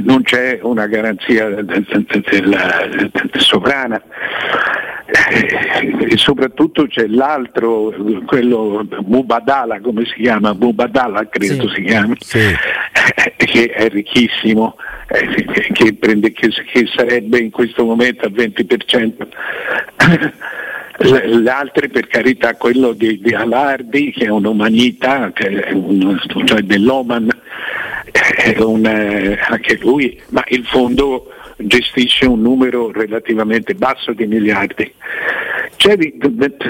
Non 0.00 0.22
c'è 0.22 0.58
una 0.62 0.86
garanzia 0.86 1.46
sovrana 3.36 4.02
e 5.10 6.16
soprattutto 6.18 6.86
c'è 6.86 7.06
l'altro, 7.06 7.94
quello 8.26 8.86
Mubadala, 9.06 9.80
come 9.80 10.04
si 10.04 10.20
chiama? 10.20 10.52
Mubadala 10.52 11.26
credo 11.28 11.66
sì. 11.68 11.74
si 11.76 11.82
chiami, 11.84 12.14
sì. 12.18 12.54
che 13.36 13.70
è 13.70 13.88
ricchissimo, 13.88 14.76
eh, 15.08 15.44
che, 15.72 15.94
prende, 15.94 16.32
che, 16.32 16.48
che 16.48 16.86
sarebbe 16.94 17.38
in 17.38 17.50
questo 17.50 17.84
momento 17.84 18.26
al 18.26 18.32
20%. 18.32 19.28
L'altro 21.42 21.88
per 21.88 22.08
carità 22.08 22.54
quello 22.56 22.92
di, 22.92 23.20
di 23.20 23.32
Alardi 23.32 24.10
che 24.10 24.26
è 24.26 24.30
un'umanità, 24.30 25.30
che 25.32 25.68
un, 25.72 26.20
cioè 26.44 26.60
dell'Oman, 26.62 27.30
è 28.12 28.58
un, 28.58 28.84
eh, 28.84 29.38
anche 29.48 29.78
lui, 29.80 30.20
ma 30.30 30.44
il 30.48 30.66
fondo 30.66 31.32
gestisce 31.58 32.26
un 32.26 32.40
numero 32.40 32.90
relativamente 32.90 33.74
basso 33.74 34.12
di 34.12 34.26
miliardi. 34.26 34.92
Cioè, 35.76 35.96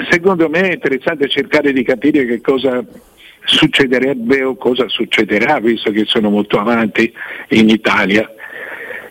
secondo 0.09 0.49
me 0.49 0.61
è 0.69 0.73
interessante 0.73 1.27
cercare 1.29 1.71
di 1.73 1.83
capire 1.83 2.25
che 2.25 2.41
cosa 2.41 2.83
succederebbe 3.43 4.43
o 4.43 4.55
cosa 4.55 4.87
succederà, 4.87 5.59
visto 5.59 5.91
che 5.91 6.05
sono 6.05 6.29
molto 6.29 6.59
avanti 6.59 7.11
in 7.49 7.69
Italia. 7.69 8.31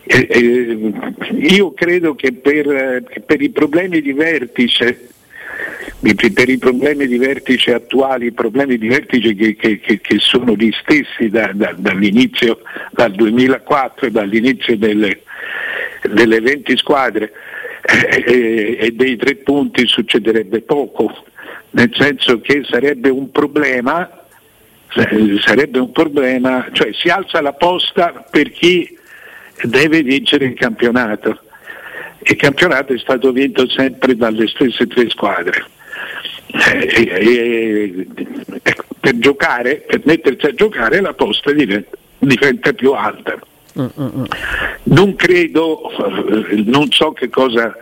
Eh, 0.03 0.27
eh, 0.29 0.93
io 1.35 1.73
credo 1.73 2.15
che 2.15 2.33
per, 2.33 3.03
per, 3.25 3.41
i 3.41 3.49
problemi 3.49 4.01
di 4.01 4.13
vertice, 4.13 5.09
per 5.99 6.49
i 6.49 6.57
problemi 6.57 7.05
di 7.05 7.17
vertice 7.17 7.73
attuali, 7.73 8.27
i 8.27 8.31
problemi 8.31 8.77
di 8.77 8.87
vertice 8.87 9.35
che, 9.35 9.55
che, 9.55 9.79
che 9.79 10.17
sono 10.19 10.55
gli 10.55 10.71
stessi 10.81 11.29
da, 11.29 11.51
da, 11.53 11.75
dall'inizio, 11.77 12.61
dal 12.91 13.11
2004, 13.11 14.09
dall'inizio 14.09 14.77
delle, 14.77 15.23
delle 16.01 16.39
20 16.39 16.77
squadre 16.77 17.31
eh, 17.81 18.23
eh, 18.25 18.77
e 18.79 18.91
dei 18.91 19.17
tre 19.17 19.35
punti 19.35 19.87
succederebbe 19.87 20.61
poco, 20.61 21.25
nel 21.71 21.91
senso 21.93 22.39
che 22.41 22.63
sarebbe 22.63 23.09
un 23.09 23.31
problema, 23.31 24.09
sarebbe 25.39 25.79
un 25.79 25.91
problema, 25.91 26.67
cioè 26.71 26.91
si 26.93 27.09
alza 27.09 27.41
la 27.41 27.53
posta 27.53 28.25
per 28.29 28.51
chi 28.51 28.97
deve 29.63 30.01
vincere 30.03 30.45
il 30.45 30.53
campionato. 30.53 31.39
Il 32.21 32.35
campionato 32.35 32.93
è 32.93 32.97
stato 32.97 33.31
vinto 33.31 33.67
sempre 33.69 34.15
dalle 34.15 34.47
stesse 34.47 34.87
tre 34.87 35.09
squadre. 35.09 35.65
E, 36.51 37.07
e, 37.07 38.07
e, 38.63 38.75
per 38.99 39.17
giocare, 39.19 39.83
per 39.87 40.01
mettersi 40.03 40.47
a 40.47 40.53
giocare 40.53 40.99
la 40.99 41.13
posta 41.13 41.51
diventa, 41.51 41.95
diventa 42.17 42.73
più 42.73 42.91
alta. 42.91 43.39
Non 44.83 45.15
credo, 45.15 45.81
non 46.65 46.91
so 46.91 47.11
che 47.11 47.29
cosa 47.29 47.75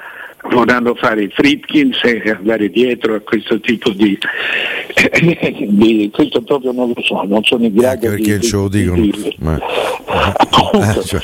vorranno 0.49 0.95
fare 0.95 1.23
i 1.23 1.29
Fritkins 1.29 2.03
e 2.03 2.31
andare 2.31 2.69
dietro 2.69 3.15
a 3.15 3.19
questo 3.19 3.59
tipo 3.59 3.89
di, 3.89 4.17
di, 5.67 6.09
questo 6.13 6.41
proprio 6.41 6.71
non 6.71 6.93
lo 6.95 7.01
so, 7.01 7.23
non 7.23 7.43
sono 7.43 7.65
in 7.65 7.73
grado 7.73 8.07
perché 8.09 8.39
di, 8.39 8.45
ce 8.45 8.55
lo 8.55 8.67
dicono. 8.67 9.01
Di, 9.01 9.35
ma... 9.39 9.59
eh, 9.59 11.03
cioè. 11.03 11.21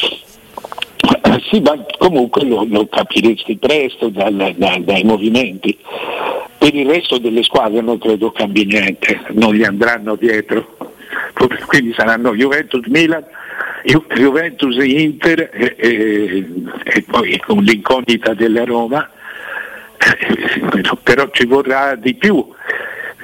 Sì, 1.49 1.59
ma 1.59 1.83
comunque 1.97 2.45
lo, 2.45 2.65
lo 2.67 2.87
capiresti 2.87 3.57
presto 3.57 4.09
dal, 4.09 4.53
dal, 4.55 4.83
dai 4.83 5.03
movimenti. 5.03 5.77
Per 6.57 6.73
il 6.73 6.87
resto 6.87 7.17
delle 7.17 7.43
squadre 7.43 7.81
non 7.81 7.97
credo 7.97 8.31
cambi 8.31 8.65
niente, 8.65 9.21
non 9.31 9.53
gli 9.53 9.63
andranno 9.63 10.15
dietro. 10.15 10.77
Quindi 11.67 11.93
saranno 11.95 12.33
Juventus, 12.33 12.85
Milan, 12.87 13.23
Juventus 13.83 14.77
e 14.77 14.85
Inter 14.85 15.49
e, 15.51 15.75
e, 15.77 16.45
e, 16.83 17.03
poi 17.03 17.39
con 17.39 17.63
l'incognita 17.63 18.33
della 18.33 18.63
Roma, 18.63 19.09
però 21.03 21.29
ci 21.31 21.45
vorrà 21.45 21.95
di 21.95 22.13
più, 22.13 22.47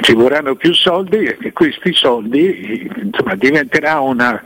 ci 0.02 0.14
vorranno 0.14 0.56
più 0.56 0.74
soldi 0.74 1.26
e 1.26 1.54
questi 1.54 1.94
soldi 1.94 2.90
insomma, 3.02 3.36
diventerà 3.36 4.00
una, 4.00 4.44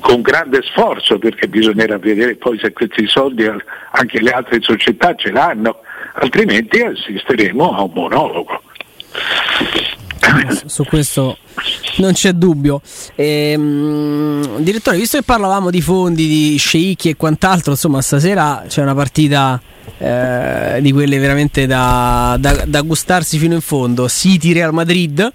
con 0.00 0.20
grande 0.20 0.62
sforzo 0.62 1.18
perché 1.18 1.48
bisognerà 1.48 1.98
vedere 1.98 2.36
poi 2.36 2.58
se 2.58 2.72
questi 2.72 3.06
soldi 3.06 3.50
anche 3.90 4.20
le 4.20 4.30
altre 4.30 4.60
società 4.60 5.14
ce 5.16 5.32
l'hanno, 5.32 5.80
altrimenti 6.14 6.80
assisteremo 6.80 7.76
a 7.76 7.82
un 7.82 7.90
monologo. 7.92 8.62
Su 10.66 10.84
questo 10.84 11.38
non 11.96 12.12
c'è 12.12 12.32
dubbio. 12.32 12.80
Ehm, 13.14 14.58
direttore, 14.58 14.96
visto 14.96 15.18
che 15.18 15.24
parlavamo 15.24 15.70
di 15.70 15.80
fondi, 15.80 16.26
di 16.26 16.56
sceicchi 16.56 17.08
e 17.10 17.16
quant'altro, 17.16 17.72
insomma, 17.72 18.00
stasera 18.02 18.64
c'è 18.68 18.82
una 18.82 18.94
partita 18.94 19.60
eh, 19.98 20.78
di 20.80 20.92
quelle 20.92 21.18
veramente 21.18 21.66
da, 21.66 22.36
da, 22.38 22.64
da, 22.66 22.80
gustarsi 22.82 23.38
fino 23.38 23.54
in 23.54 23.60
fondo. 23.60 24.08
City 24.08 24.52
Real 24.52 24.72
Madrid. 24.72 25.32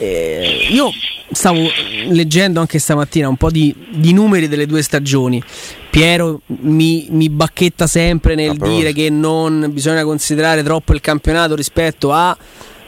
Eh, 0.00 0.68
io 0.70 0.90
stavo 1.30 1.60
leggendo 2.08 2.60
anche 2.60 2.78
stamattina 2.78 3.28
un 3.28 3.36
po' 3.36 3.50
di, 3.50 3.74
di 3.90 4.12
numeri 4.12 4.48
delle 4.48 4.66
due 4.66 4.82
stagioni. 4.82 5.42
Piero 5.90 6.42
mi, 6.46 7.08
mi 7.10 7.28
bacchetta 7.28 7.86
sempre 7.86 8.34
nel 8.34 8.56
dire 8.56 8.92
che 8.92 9.10
non 9.10 9.68
bisogna 9.72 10.04
considerare 10.04 10.62
troppo 10.62 10.92
il 10.92 11.00
campionato 11.00 11.54
rispetto 11.54 12.12
a 12.12 12.36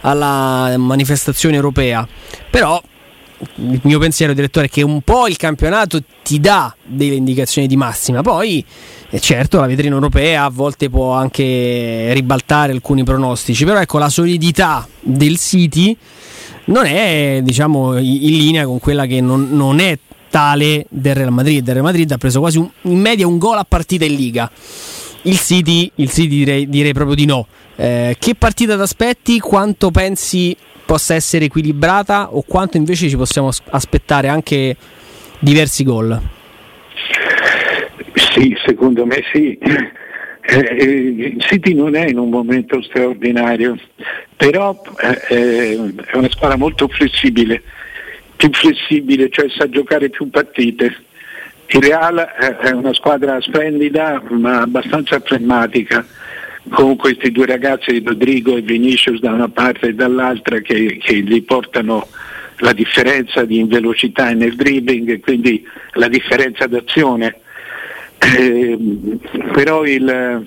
alla 0.01 0.75
manifestazione 0.77 1.57
europea. 1.57 2.07
Però 2.51 2.81
il 3.55 3.81
mio 3.85 3.99
pensiero, 3.99 4.33
direttore, 4.35 4.67
è 4.67 4.69
che 4.69 4.83
un 4.83 5.01
po' 5.03 5.27
il 5.27 5.37
campionato 5.37 6.03
ti 6.23 6.41
dà 6.41 6.75
delle 6.85 7.15
indicazioni 7.15 7.67
di 7.67 7.77
massima, 7.77 8.23
poi 8.23 8.65
eh, 9.09 9.21
certo 9.21 9.59
la 9.61 9.67
vetrina 9.67 9.95
europea 9.95 10.45
a 10.45 10.51
volte 10.51 10.91
può 10.91 11.13
anche 11.13 12.13
ribaltare 12.13 12.73
alcuni 12.73 13.03
pronostici, 13.03 13.65
però 13.65 13.81
ecco 13.81 13.99
la 13.99 14.11
solidità 14.11 14.87
del 15.01 15.39
City 15.39 15.97
non 16.67 16.85
è 16.85 17.41
diciamo 17.43 17.97
in 17.99 18.37
linea 18.37 18.65
con 18.65 18.79
quella 18.79 19.07
che 19.07 19.21
non, 19.21 19.49
non 19.51 19.81
è 19.81 19.99
tale 20.29 20.87
del 20.89 21.15
Real 21.15 21.33
Madrid. 21.33 21.67
Il 21.67 21.73
Real 21.73 21.85
Madrid 21.85 22.11
ha 22.13 22.19
preso 22.19 22.41
quasi 22.41 22.59
un, 22.59 22.69
in 22.83 23.01
media 23.01 23.27
un 23.27 23.39
gol 23.39 23.59
a 23.59 23.65
partita 23.69 24.05
in 24.05 24.15
Liga 24.15 24.51
il 25.23 25.39
City, 25.39 25.91
il 25.97 26.11
City 26.11 26.29
direi, 26.29 26.69
direi 26.69 26.93
proprio 26.93 27.15
di 27.15 27.27
no. 27.27 27.47
Eh, 27.77 28.17
che 28.19 28.35
partita 28.35 28.77
ti 28.77 28.83
aspetti? 28.83 29.39
Quanto 29.39 29.91
pensi 29.91 30.57
possa 30.85 31.15
essere 31.15 31.45
equilibrata 31.45 32.35
o 32.35 32.43
quanto 32.43 32.77
invece 32.77 33.09
ci 33.09 33.17
possiamo 33.17 33.51
aspettare 33.71 34.29
anche 34.29 34.77
diversi 35.39 35.85
gol? 35.85 36.21
Sì, 38.15 38.57
secondo 38.65 39.07
me 39.07 39.23
sì. 39.33 39.59
Eh, 40.43 40.83
il 40.83 41.43
City 41.43 41.75
non 41.75 41.95
è 41.95 42.09
in 42.09 42.19
un 42.19 42.29
momento 42.29 42.83
straordinario, 42.83 43.79
però 44.37 44.81
eh, 45.29 45.93
è 46.07 46.17
una 46.17 46.31
squadra 46.31 46.57
molto 46.57 46.89
flessibile, 46.89 47.63
più 48.35 48.51
flessibile, 48.51 49.29
cioè 49.31 49.47
sa 49.51 49.69
giocare 49.69 50.09
più 50.09 50.29
partite. 50.29 50.93
Il 51.73 51.83
Real 51.83 52.19
è 52.19 52.71
una 52.71 52.93
squadra 52.93 53.41
splendida 53.41 54.21
ma 54.31 54.63
abbastanza 54.63 55.21
flemmatica 55.21 56.05
con 56.69 56.97
questi 56.97 57.31
due 57.31 57.47
ragazzi, 57.47 58.03
Rodrigo 58.05 58.57
e 58.57 58.61
Vinicius 58.61 59.21
da 59.21 59.33
una 59.33 59.49
parte 59.49 59.89
e 59.89 59.95
dall'altra 59.95 60.59
che, 60.61 60.99
che 61.01 61.17
gli 61.23 61.43
portano 61.45 62.09
la 62.59 62.73
differenza 62.73 63.45
di 63.45 63.63
velocità 63.65 64.33
nel 64.33 64.55
dribbling 64.57 65.09
e 65.11 65.21
quindi 65.21 65.67
la 65.93 66.09
differenza 66.09 66.67
d'azione. 66.67 67.37
Eh, 68.19 68.77
però, 69.53 69.85
il, 69.85 70.47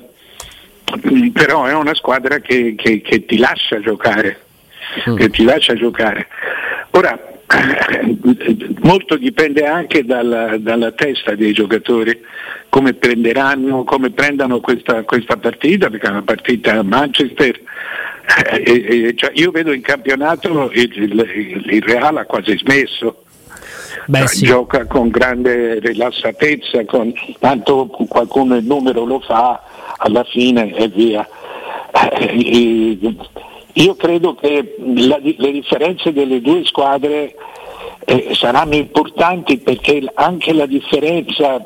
però, 1.34 1.66
è 1.66 1.74
una 1.74 1.96
squadra 1.96 2.40
che, 2.40 2.76
che, 2.78 3.02
che 3.02 3.26
ti 3.26 3.38
lascia 3.38 3.80
giocare. 3.80 4.42
Mm. 5.10 5.16
Che 5.16 5.30
ti 5.30 5.44
lascia 5.44 5.74
giocare. 5.74 6.28
Ora, 6.92 7.33
molto 8.82 9.18
dipende 9.18 9.66
anche 9.66 10.04
dalla, 10.04 10.58
dalla, 10.58 10.92
testa 10.92 11.36
dei 11.36 11.54
giocatori, 11.54 12.20
come 12.70 12.94
prenderanno, 12.94 13.84
come 13.84 14.12
prendano 14.12 14.60
questa, 14.60 15.04
questa 15.04 15.38
partita, 15.38 15.90
perché 15.90 16.08
è 16.08 16.12
una 16.12 16.24
partita 16.24 16.80
a 16.80 16.84
Manchester. 16.84 17.60
Eh, 18.50 18.64
eh, 18.64 19.14
cioè 19.16 19.32
io 19.36 19.52
vedo 19.52 19.74
in 19.74 19.82
campionato 19.82 20.72
il, 20.72 20.92
il, 20.96 21.64
il 21.70 21.84
Real 21.84 22.18
ha 22.18 22.26
quasi 22.26 22.58
smesso. 22.58 23.24
Beh, 24.06 24.20
cioè, 24.20 24.28
sì. 24.28 24.46
Gioca 24.46 24.86
con 24.86 25.10
grande 25.10 25.80
rilassatezza, 25.80 26.86
con, 26.86 27.14
tanto 27.40 27.88
qualcuno 27.88 28.56
il 28.56 28.66
numero 28.66 29.06
lo 29.06 29.20
fa 29.20 29.62
alla 29.98 30.24
fine 30.24 30.74
e 30.76 30.88
via. 30.88 31.28
Eh, 32.12 32.98
io 33.74 33.96
credo 33.96 34.36
che 34.36 34.76
la, 34.78 35.18
le 35.20 35.52
differenze 35.52 36.14
delle 36.14 36.42
due 36.42 36.64
squadre 36.66 37.36
eh, 38.06 38.36
saranno 38.36 38.76
importanti 38.76 39.58
perché 39.58 40.04
anche 40.14 40.54
la 40.54 40.66
differenza, 40.66 41.60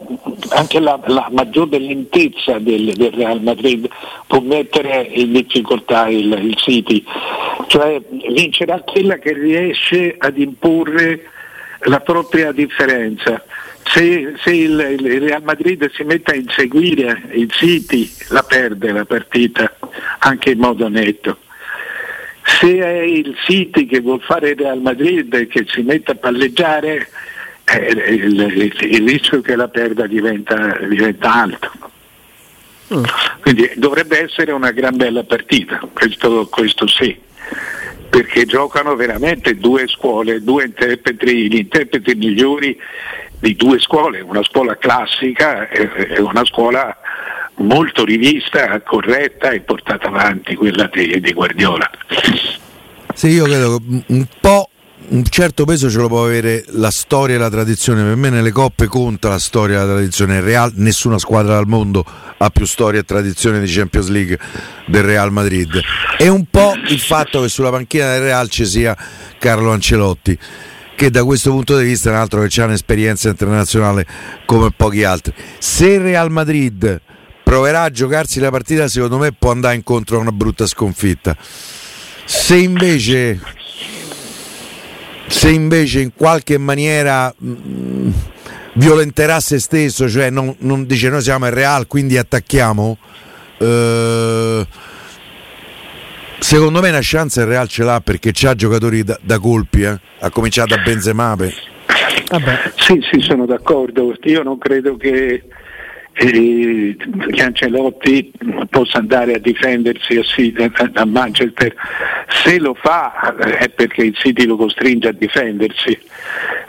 anche 0.49 0.79
la, 0.79 0.99
la 1.07 1.27
maggiore 1.31 1.79
lentezza 1.79 2.59
del, 2.59 2.93
del, 2.93 3.11
Real 3.11 3.41
Madrid 3.41 3.89
può 4.25 4.39
mettere 4.39 5.01
in 5.11 5.33
difficoltà 5.33 6.07
il, 6.07 6.31
il 6.31 6.55
City, 6.55 7.03
cioè 7.67 8.01
vincerà 8.29 8.81
quella 8.81 9.17
che 9.17 9.33
riesce 9.33 10.15
ad 10.17 10.37
imporre 10.37 11.23
la 11.81 11.99
propria 11.99 12.51
differenza. 12.51 13.43
Se, 13.83 14.33
se 14.43 14.51
il, 14.51 14.97
il, 14.99 15.21
Real 15.21 15.43
Madrid 15.43 15.89
si 15.91 16.03
mette 16.03 16.31
a 16.31 16.35
inseguire 16.35 17.21
il 17.31 17.49
City 17.51 18.09
la 18.29 18.43
perde 18.43 18.91
la 18.91 19.05
partita 19.05 19.77
anche 20.19 20.51
in 20.51 20.59
modo 20.59 20.89
netto 20.89 21.37
se 22.59 22.77
è 22.79 23.01
il 23.01 23.35
City 23.45 23.85
che 23.85 23.99
vuol 23.99 24.21
fare 24.21 24.49
il 24.49 24.57
Real 24.57 24.81
Madrid 24.81 25.33
e 25.33 25.47
che 25.47 25.65
si 25.67 25.81
mette 25.81 26.11
a 26.11 26.15
palleggiare, 26.15 27.09
eh, 27.65 28.13
il, 28.13 28.39
il, 28.39 28.75
il, 28.79 29.07
rischio 29.07 29.41
che 29.41 29.55
la 29.55 29.67
perda 29.67 30.07
diventa, 30.07 30.77
diventa 30.87 31.33
alto. 31.33 31.71
Mm. 32.93 33.03
Quindi 33.41 33.71
dovrebbe 33.75 34.23
essere 34.23 34.51
una 34.53 34.71
gran 34.71 34.95
bella 34.95 35.23
partita, 35.23 35.79
questo, 35.91 36.47
questo 36.47 36.87
sì, 36.87 37.17
perché 38.09 38.45
giocano 38.45 38.95
veramente 38.95 39.55
due 39.55 39.87
scuole, 39.87 40.41
due 40.41 40.65
interpreti, 40.65 41.51
gli 41.51 41.57
interpreti 41.57 42.15
migliori 42.15 42.79
di 43.39 43.55
due 43.55 43.77
scuole, 43.79 44.21
una 44.21 44.43
scuola 44.43 44.77
classica 44.77 45.67
e 45.69 46.19
una 46.19 46.43
scuola 46.45 46.97
molto 47.57 48.03
rivista, 48.03 48.81
corretta 48.81 49.51
e 49.51 49.61
portata 49.61 50.07
avanti 50.07 50.55
quella 50.55 50.89
di, 50.91 51.19
di 51.19 51.33
Guardiola. 51.33 51.89
Sì, 53.13 53.29
io 53.29 53.45
credo 53.45 53.77
che 53.77 54.03
un 54.07 54.25
po' 54.39 54.69
un 55.09 55.23
certo 55.23 55.63
peso 55.63 55.89
ce 55.89 55.99
lo 55.99 56.07
può 56.07 56.25
avere 56.25 56.65
la 56.69 56.91
storia 56.91 57.35
e 57.35 57.39
la 57.39 57.49
tradizione. 57.49 58.03
Per 58.03 58.15
me 58.15 58.29
nelle 58.29 58.51
coppe 58.51 58.87
conta 58.87 59.29
la 59.29 59.39
storia 59.39 59.77
e 59.77 59.79
la 59.79 59.93
tradizione. 59.93 60.41
Real, 60.41 60.71
nessuna 60.75 61.17
squadra 61.17 61.57
al 61.57 61.67
mondo 61.67 62.03
ha 62.37 62.49
più 62.49 62.65
storia 62.65 62.99
e 62.99 63.03
tradizione 63.03 63.59
di 63.59 63.71
Champions 63.71 64.09
League 64.09 64.37
del 64.85 65.03
Real 65.03 65.31
Madrid. 65.31 65.81
E 66.17 66.27
un 66.27 66.45
po' 66.49 66.73
il 66.87 66.99
fatto 66.99 67.41
che 67.41 67.49
sulla 67.49 67.69
panchina 67.69 68.11
del 68.11 68.21
Real 68.21 68.49
ci 68.49 68.65
sia 68.65 68.95
Carlo 69.37 69.71
Ancelotti 69.71 70.37
che 70.97 71.11
da 71.11 71.23
questo 71.23 71.51
punto 71.51 71.77
di 71.77 71.85
vista 71.85 72.09
è 72.09 72.13
un 72.13 72.17
altro 72.17 72.41
che 72.41 72.59
ha 72.59 72.65
un'esperienza 72.65 73.29
internazionale 73.29 74.03
come 74.45 74.71
pochi 74.75 75.03
altri. 75.03 75.31
Se 75.59 75.89
il 75.89 75.99
Real 75.99 76.31
Madrid 76.31 77.01
proverà 77.47 77.83
a 77.83 77.89
giocarsi 77.89 78.41
la 78.41 78.49
partita, 78.49 78.89
secondo 78.89 79.17
me 79.17 79.31
può 79.31 79.51
andare 79.51 79.75
incontro 79.75 80.17
a 80.17 80.19
una 80.19 80.33
brutta 80.33 80.65
sconfitta. 80.65 81.33
Se 82.25 82.57
invece, 82.57 83.39
se 85.27 85.49
invece 85.51 86.01
in 86.01 86.11
qualche 86.13 86.57
maniera 86.57 87.33
mh, 87.37 87.49
mm, 87.49 88.09
violenterà 88.73 89.39
se 89.39 89.59
stesso, 89.59 90.09
cioè 90.09 90.29
non, 90.29 90.53
non, 90.59 90.85
dice 90.85 91.07
noi 91.07 91.21
siamo 91.21 91.45
il 91.45 91.53
Real, 91.53 91.87
quindi 91.87 92.17
attacchiamo, 92.17 92.97
eh, 93.59 94.67
secondo 96.39 96.81
me 96.81 96.89
una 96.89 96.99
chance 97.01 97.39
il 97.39 97.47
Real 97.47 97.69
ce 97.69 97.83
l'ha 97.85 98.01
perché 98.01 98.33
ha 98.45 98.55
giocatori 98.55 99.05
da, 99.05 99.17
da 99.21 99.39
colpi, 99.39 99.83
eh? 99.83 99.97
ha 100.19 100.29
cominciato 100.31 100.75
da 100.75 100.81
Benzemape. 100.81 101.53
Vabbè. 102.29 102.73
Sì, 102.75 102.99
sì, 103.09 103.21
sono 103.21 103.45
d'accordo. 103.45 104.13
Io 104.23 104.43
non 104.43 104.57
credo 104.57 104.97
che 104.97 105.43
eh, 106.19 106.97
che 107.31 107.41
Ancelotti 107.43 108.31
possa 108.69 108.97
andare 108.97 109.35
a 109.35 109.37
difendersi 109.37 110.17
a, 110.17 110.89
a, 110.93 111.05
Manchester. 111.05 111.75
Se 112.27 112.57
lo 112.59 112.73
fa 112.73 113.35
eh, 113.37 113.57
è 113.57 113.69
perché 113.69 114.03
il 114.03 114.15
City 114.15 114.45
lo 114.45 114.55
costringe 114.57 115.09
a 115.09 115.11
difendersi, 115.11 115.97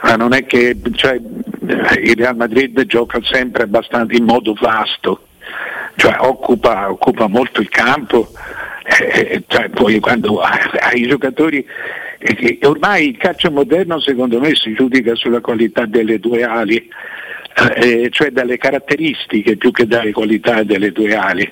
ma 0.03 0.15
non 0.15 0.33
è 0.33 0.45
che 0.45 0.77
cioè, 0.93 1.13
il 1.15 2.15
Real 2.15 2.35
Madrid 2.35 2.85
gioca 2.85 3.19
sempre 3.23 3.63
abbastanza 3.63 4.15
in 4.15 4.23
modo 4.23 4.53
vasto, 4.53 5.27
cioè 5.95 6.15
occupa, 6.19 6.91
occupa 6.91 7.27
molto 7.27 7.61
il 7.61 7.69
campo. 7.69 8.29
Eh, 8.85 9.43
cioè, 9.47 9.69
poi 9.69 9.99
quando 9.99 10.39
hai 10.41 11.01
i 11.01 11.07
giocatori 11.07 11.63
eh, 12.17 12.59
ormai 12.63 13.09
il 13.09 13.17
calcio 13.17 13.51
moderno 13.51 13.99
secondo 13.99 14.39
me 14.39 14.55
si 14.55 14.73
giudica 14.73 15.13
sulla 15.13 15.41
qualità 15.41 15.85
delle 15.85 16.19
due 16.19 16.43
ali 16.43 16.89
eh, 17.75 18.09
cioè 18.11 18.31
dalle 18.31 18.57
caratteristiche 18.57 19.57
più 19.57 19.71
che 19.71 19.85
dalle 19.85 20.11
qualità 20.11 20.63
delle 20.63 20.91
due 20.91 21.15
ali. 21.15 21.51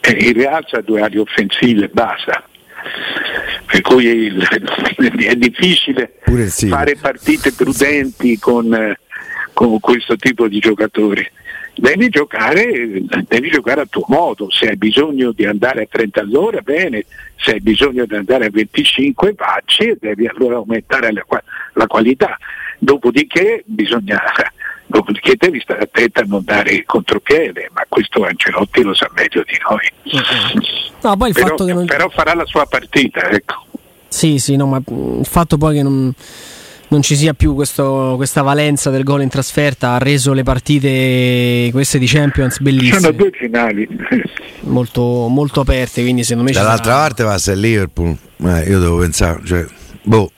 Eh, 0.00 0.10
il 0.10 0.34
Real 0.34 0.64
ha 0.68 0.80
due 0.80 1.00
ali 1.00 1.18
offensive, 1.18 1.88
basta. 1.88 2.44
Per 3.66 3.80
cui 3.80 4.04
il, 4.04 4.46
è 5.26 5.34
difficile 5.36 6.18
fare 6.68 6.96
partite 6.96 7.52
prudenti 7.52 8.38
con, 8.38 8.94
con 9.52 9.80
questo 9.80 10.16
tipo 10.16 10.48
di 10.48 10.58
giocatori. 10.58 11.26
Devi 11.76 12.08
giocare, 12.08 13.02
devi 13.26 13.50
giocare, 13.50 13.80
a 13.80 13.86
tuo 13.86 14.04
modo, 14.06 14.48
se 14.48 14.68
hai 14.68 14.76
bisogno 14.76 15.32
di 15.32 15.44
andare 15.44 15.82
a 15.82 15.86
30 15.90 16.20
all'ora 16.20 16.60
bene, 16.60 17.04
se 17.36 17.52
hai 17.52 17.60
bisogno 17.60 18.04
di 18.04 18.14
andare 18.14 18.46
a 18.46 18.50
25 18.50 19.34
facci 19.36 19.88
e 19.88 19.96
devi 20.00 20.28
allora 20.28 20.56
aumentare 20.56 21.10
la, 21.12 21.24
la 21.72 21.86
qualità. 21.88 22.38
Dopodiché 22.78 23.64
bisogna 23.66 24.22
dopodiché 24.94 25.34
devi 25.36 25.60
stare 25.60 25.80
attento 25.80 26.20
a 26.20 26.24
non 26.24 26.42
dare 26.44 26.84
contropiede, 26.84 27.68
ma 27.72 27.84
questo 27.88 28.24
Ancelotti 28.24 28.82
lo 28.82 28.94
sa 28.94 29.10
meglio 29.14 29.42
di 29.44 29.58
noi. 29.68 30.62
No, 31.02 31.16
poi 31.16 31.28
il 31.28 31.34
però, 31.34 31.48
fatto 31.48 31.64
che 31.64 31.72
non... 31.72 31.84
però 31.86 32.08
farà 32.08 32.34
la 32.34 32.46
sua 32.46 32.64
partita, 32.66 33.28
ecco. 33.28 33.66
Sì, 34.06 34.38
sì, 34.38 34.54
no, 34.54 34.66
ma 34.66 34.80
il 34.86 35.26
fatto 35.26 35.58
poi 35.58 35.74
che 35.74 35.82
non, 35.82 36.14
non 36.88 37.02
ci 37.02 37.16
sia 37.16 37.34
più 37.34 37.54
questo, 37.54 38.12
questa 38.14 38.42
valenza 38.42 38.90
del 38.90 39.02
gol 39.02 39.22
in 39.22 39.28
trasferta 39.28 39.94
ha 39.94 39.98
reso 39.98 40.32
le 40.32 40.44
partite 40.44 41.70
queste 41.72 41.98
di 41.98 42.06
Champions 42.06 42.60
bellissime. 42.60 43.00
Sono 43.00 43.12
due 43.12 43.30
finali. 43.32 43.88
Molto, 44.60 45.26
molto 45.26 45.60
aperte, 45.60 46.02
quindi 46.02 46.22
secondo 46.22 46.48
me... 46.48 46.54
Dall'altra 46.54 46.92
sarà... 46.92 47.02
parte 47.02 47.24
va 47.24 47.32
a 47.32 47.34
essere 47.34 47.56
Liverpool, 47.56 48.16
eh, 48.44 48.62
io 48.68 48.78
devo 48.78 48.98
pensare, 48.98 49.40
cioè, 49.44 49.66
boh 50.02 50.30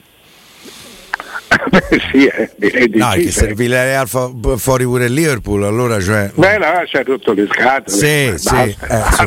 sì, 2.11 2.27
eh, 2.27 2.51
direi 2.57 2.89
di 2.89 2.99
no, 2.99 3.12
sì, 3.12 3.25
che 3.25 3.31
se 3.31 3.47
il 3.47 3.55
Villarreal 3.55 4.09
fa, 4.09 4.31
fuori 4.57 4.85
pure 4.85 5.07
il 5.07 5.12
Liverpool, 5.12 5.65
allora 5.65 6.01
cioè... 6.01 6.31
Beh, 6.35 6.59
là 6.59 6.85
ci 6.87 6.97
ha 6.97 7.03
rotto 7.03 7.33
le 7.33 7.47
scatole. 7.51 7.97
Sì, 7.97 8.33
sì. 8.37 8.55
Eh, 8.55 8.77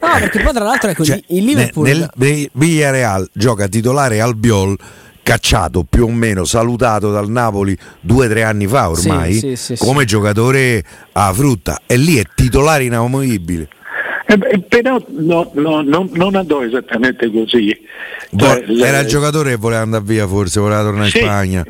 no, 0.00 0.08
perché 0.18 0.40
poi 0.40 0.52
tra 0.52 0.64
l'altro 0.64 0.90
ecco, 0.90 1.04
cioè, 1.04 1.20
il 1.28 1.44
Liverpool... 1.44 1.86
Nel, 1.86 2.10
nel 2.14 2.50
Villarreal 2.52 3.28
gioca 3.32 3.68
titolare 3.68 4.20
Albiol 4.20 4.76
cacciato 5.28 5.84
più 5.84 6.04
o 6.04 6.10
meno, 6.10 6.44
salutato 6.44 7.10
dal 7.10 7.28
Napoli 7.28 7.76
due 8.00 8.26
o 8.26 8.28
tre 8.30 8.44
anni 8.44 8.66
fa 8.66 8.88
ormai, 8.88 9.34
Sì, 9.34 9.56
sì, 9.56 9.76
sì, 9.76 9.84
come 9.84 10.06
giocatore 10.06 10.82
a 11.12 11.32
frutta 11.34 11.82
e 11.86 11.98
lì 11.98 12.16
è 12.16 12.24
titolare 12.34 12.84
inamovibile. 12.84 13.68
Eh 14.30 14.58
però 14.68 15.02
no, 15.08 15.50
no, 15.54 15.80
no, 15.80 16.06
non 16.12 16.34
andò 16.34 16.62
esattamente 16.62 17.30
così. 17.30 17.74
Cioè, 18.36 18.62
Era 18.68 18.98
il 18.98 19.06
giocatore 19.06 19.50
che 19.50 19.56
voleva 19.56 19.80
andare 19.80 20.04
via 20.04 20.26
forse, 20.26 20.60
voleva 20.60 20.82
tornare 20.82 21.08
Sì, 21.08 21.18
in 21.18 21.24
Spagna. 21.24 21.64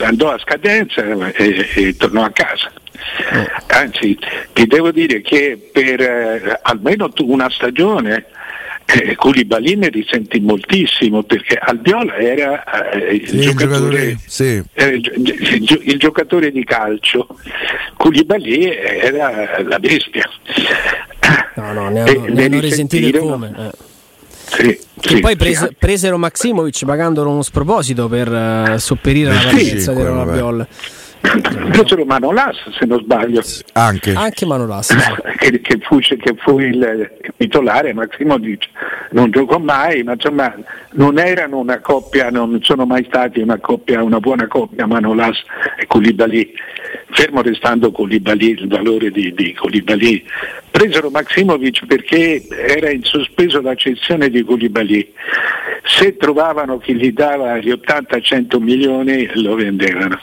andò 0.00 0.30
a 0.30 0.38
scadenza 0.38 1.02
e, 1.32 1.68
e 1.74 1.96
tornò 1.96 2.22
a 2.24 2.30
casa. 2.30 2.70
Anzi, 3.68 4.18
ti 4.52 4.66
devo 4.66 4.92
dire 4.92 5.22
che 5.22 5.70
per 5.72 6.00
eh, 6.02 6.58
almeno 6.62 7.10
una 7.20 7.48
stagione 7.48 8.26
eh, 8.86 9.14
Koulibaly 9.16 9.74
ne 9.76 9.88
risentì 9.88 10.40
moltissimo 10.40 11.22
perché 11.22 11.56
Albiola 11.56 12.16
era 12.16 12.90
eh, 12.92 13.14
il, 13.14 13.28
Sì, 13.28 13.34
il 13.36 13.40
giocatore, 13.42 13.78
giocatore, 13.78 14.18
sì. 14.26 14.62
eh, 14.74 14.86
il, 14.86 15.80
il 15.84 15.98
giocatore 15.98 16.50
di 16.50 16.64
calcio, 16.64 17.26
Koulibaly 17.96 18.64
era 18.64 19.62
la 19.64 19.78
bestia. 19.78 20.28
No, 21.56 21.72
no, 21.72 21.88
ne 21.88 22.04
E 22.04 22.10
hanno, 22.10 22.26
ne 22.34 22.44
hanno 22.44 22.60
risentito 22.60 23.06
il 23.06 23.12
risentirono. 23.12 23.30
come. 23.32 23.52
eh. 23.68 23.70
Sì, 24.44 24.78
Che 25.00 25.08
sì, 25.14 25.20
poi 25.20 25.30
sì, 25.30 25.36
prese- 25.36 25.74
presero 25.78 26.18
Maximovic 26.18 26.84
pagandolo 26.84 27.30
uno 27.30 27.42
sproposito 27.42 28.06
per 28.08 28.30
eh, 28.30 28.78
sopperire 28.78 29.30
alla 29.30 29.38
Sì, 29.38 29.46
partenza 29.54 29.92
di 29.92 29.96
quello, 30.00 30.24
Rola 30.24 30.24
beh. 30.32 30.66
Presero 31.22 32.04
Manolas 32.04 32.56
se 32.78 32.84
non 32.84 33.00
sbaglio. 33.00 33.42
Anche. 33.74 34.12
Anche 34.12 34.44
Manolas. 34.44 34.94
che, 35.38 35.60
che 35.60 35.78
fu, 35.80 35.98
che 35.98 36.34
fu 36.36 36.58
il 36.58 37.10
titolare 37.36 37.92
Maximovic 37.92 38.68
non 39.10 39.30
giocò 39.30 39.58
mai 39.58 40.02
ma 40.02 40.12
insomma 40.12 40.54
non 40.92 41.18
erano 41.18 41.58
una 41.58 41.80
coppia 41.80 42.30
non 42.30 42.58
sono 42.62 42.86
mai 42.86 43.04
stati 43.04 43.40
una 43.40 43.58
coppia 43.58 44.02
una 44.02 44.20
buona 44.20 44.46
coppia 44.46 44.86
Manolas 44.86 45.42
e 45.76 45.86
Koulibaly 45.86 46.52
fermo 47.10 47.42
restando 47.42 47.90
Koulibaly 47.90 48.50
il 48.50 48.68
valore 48.68 49.10
di, 49.10 49.32
di 49.34 49.54
Koulibaly 49.54 50.24
presero 50.70 51.10
Maximovic 51.10 51.86
perché 51.86 52.46
era 52.48 52.90
in 52.90 53.02
sospeso 53.02 53.60
la 53.60 53.74
cessione 53.74 54.30
di 54.30 54.42
Koulibaly 54.42 55.12
se 55.84 56.16
trovavano 56.16 56.78
chi 56.78 56.94
gli 56.94 57.12
dava 57.12 57.58
gli 57.58 57.70
80-100 57.70 58.60
milioni 58.60 59.28
lo 59.34 59.54
vendevano 59.56 60.18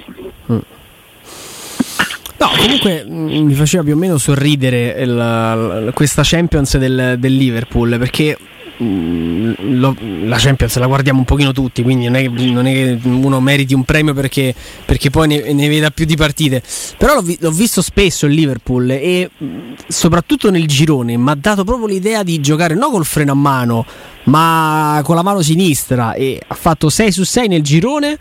No, 2.40 2.48
comunque 2.58 3.04
mh, 3.04 3.44
mi 3.46 3.54
faceva 3.54 3.84
più 3.84 3.94
o 3.94 3.98
meno 3.98 4.18
sorridere 4.18 4.96
il- 5.02 5.14
l- 5.16 5.92
questa 5.94 6.22
Champions 6.24 6.78
del, 6.78 7.16
del 7.20 7.36
Liverpool 7.36 7.98
perché 8.00 8.38
mh, 8.78 9.52
lo- 9.78 9.96
la 10.24 10.38
Champions 10.38 10.78
la 10.78 10.88
guardiamo 10.88 11.20
un 11.20 11.26
pochino 11.26 11.52
tutti, 11.52 11.82
quindi 11.84 12.06
non 12.06 12.16
è, 12.16 12.28
non 12.30 12.66
è 12.66 12.72
che 12.72 13.00
uno 13.04 13.42
meriti 13.42 13.74
un 13.74 13.84
premio 13.84 14.14
perché, 14.14 14.56
perché 14.86 15.10
poi 15.10 15.28
ne, 15.28 15.52
ne 15.52 15.68
veda 15.68 15.92
più 15.92 16.06
di 16.06 16.16
partite. 16.16 16.64
Però 16.98 17.14
l'ho, 17.16 17.26
l'ho 17.40 17.52
visto 17.52 17.82
spesso 17.82 18.26
il 18.26 18.34
Liverpool 18.34 18.90
e 18.92 19.30
mh, 19.38 19.46
soprattutto 19.90 20.50
nel 20.50 20.66
girone 20.66 21.18
mi 21.18 21.30
ha 21.30 21.36
dato 21.36 21.66
proprio 21.66 21.88
l'idea 21.88 22.24
di 22.24 22.40
giocare 22.40 22.74
non 22.74 22.92
col 22.92 23.06
freno 23.06 23.34
a 23.34 23.36
mano, 23.36 23.86
ma 24.26 25.02
con 25.04 25.16
la 25.16 25.24
mano 25.24 25.42
sinistra 25.42 26.14
e 26.14 26.40
ha 26.48 26.56
fatto 26.56 26.90
6 26.90 27.12
su 27.12 27.24
6 27.26 27.48
nel 27.50 27.62
girone. 27.64 28.18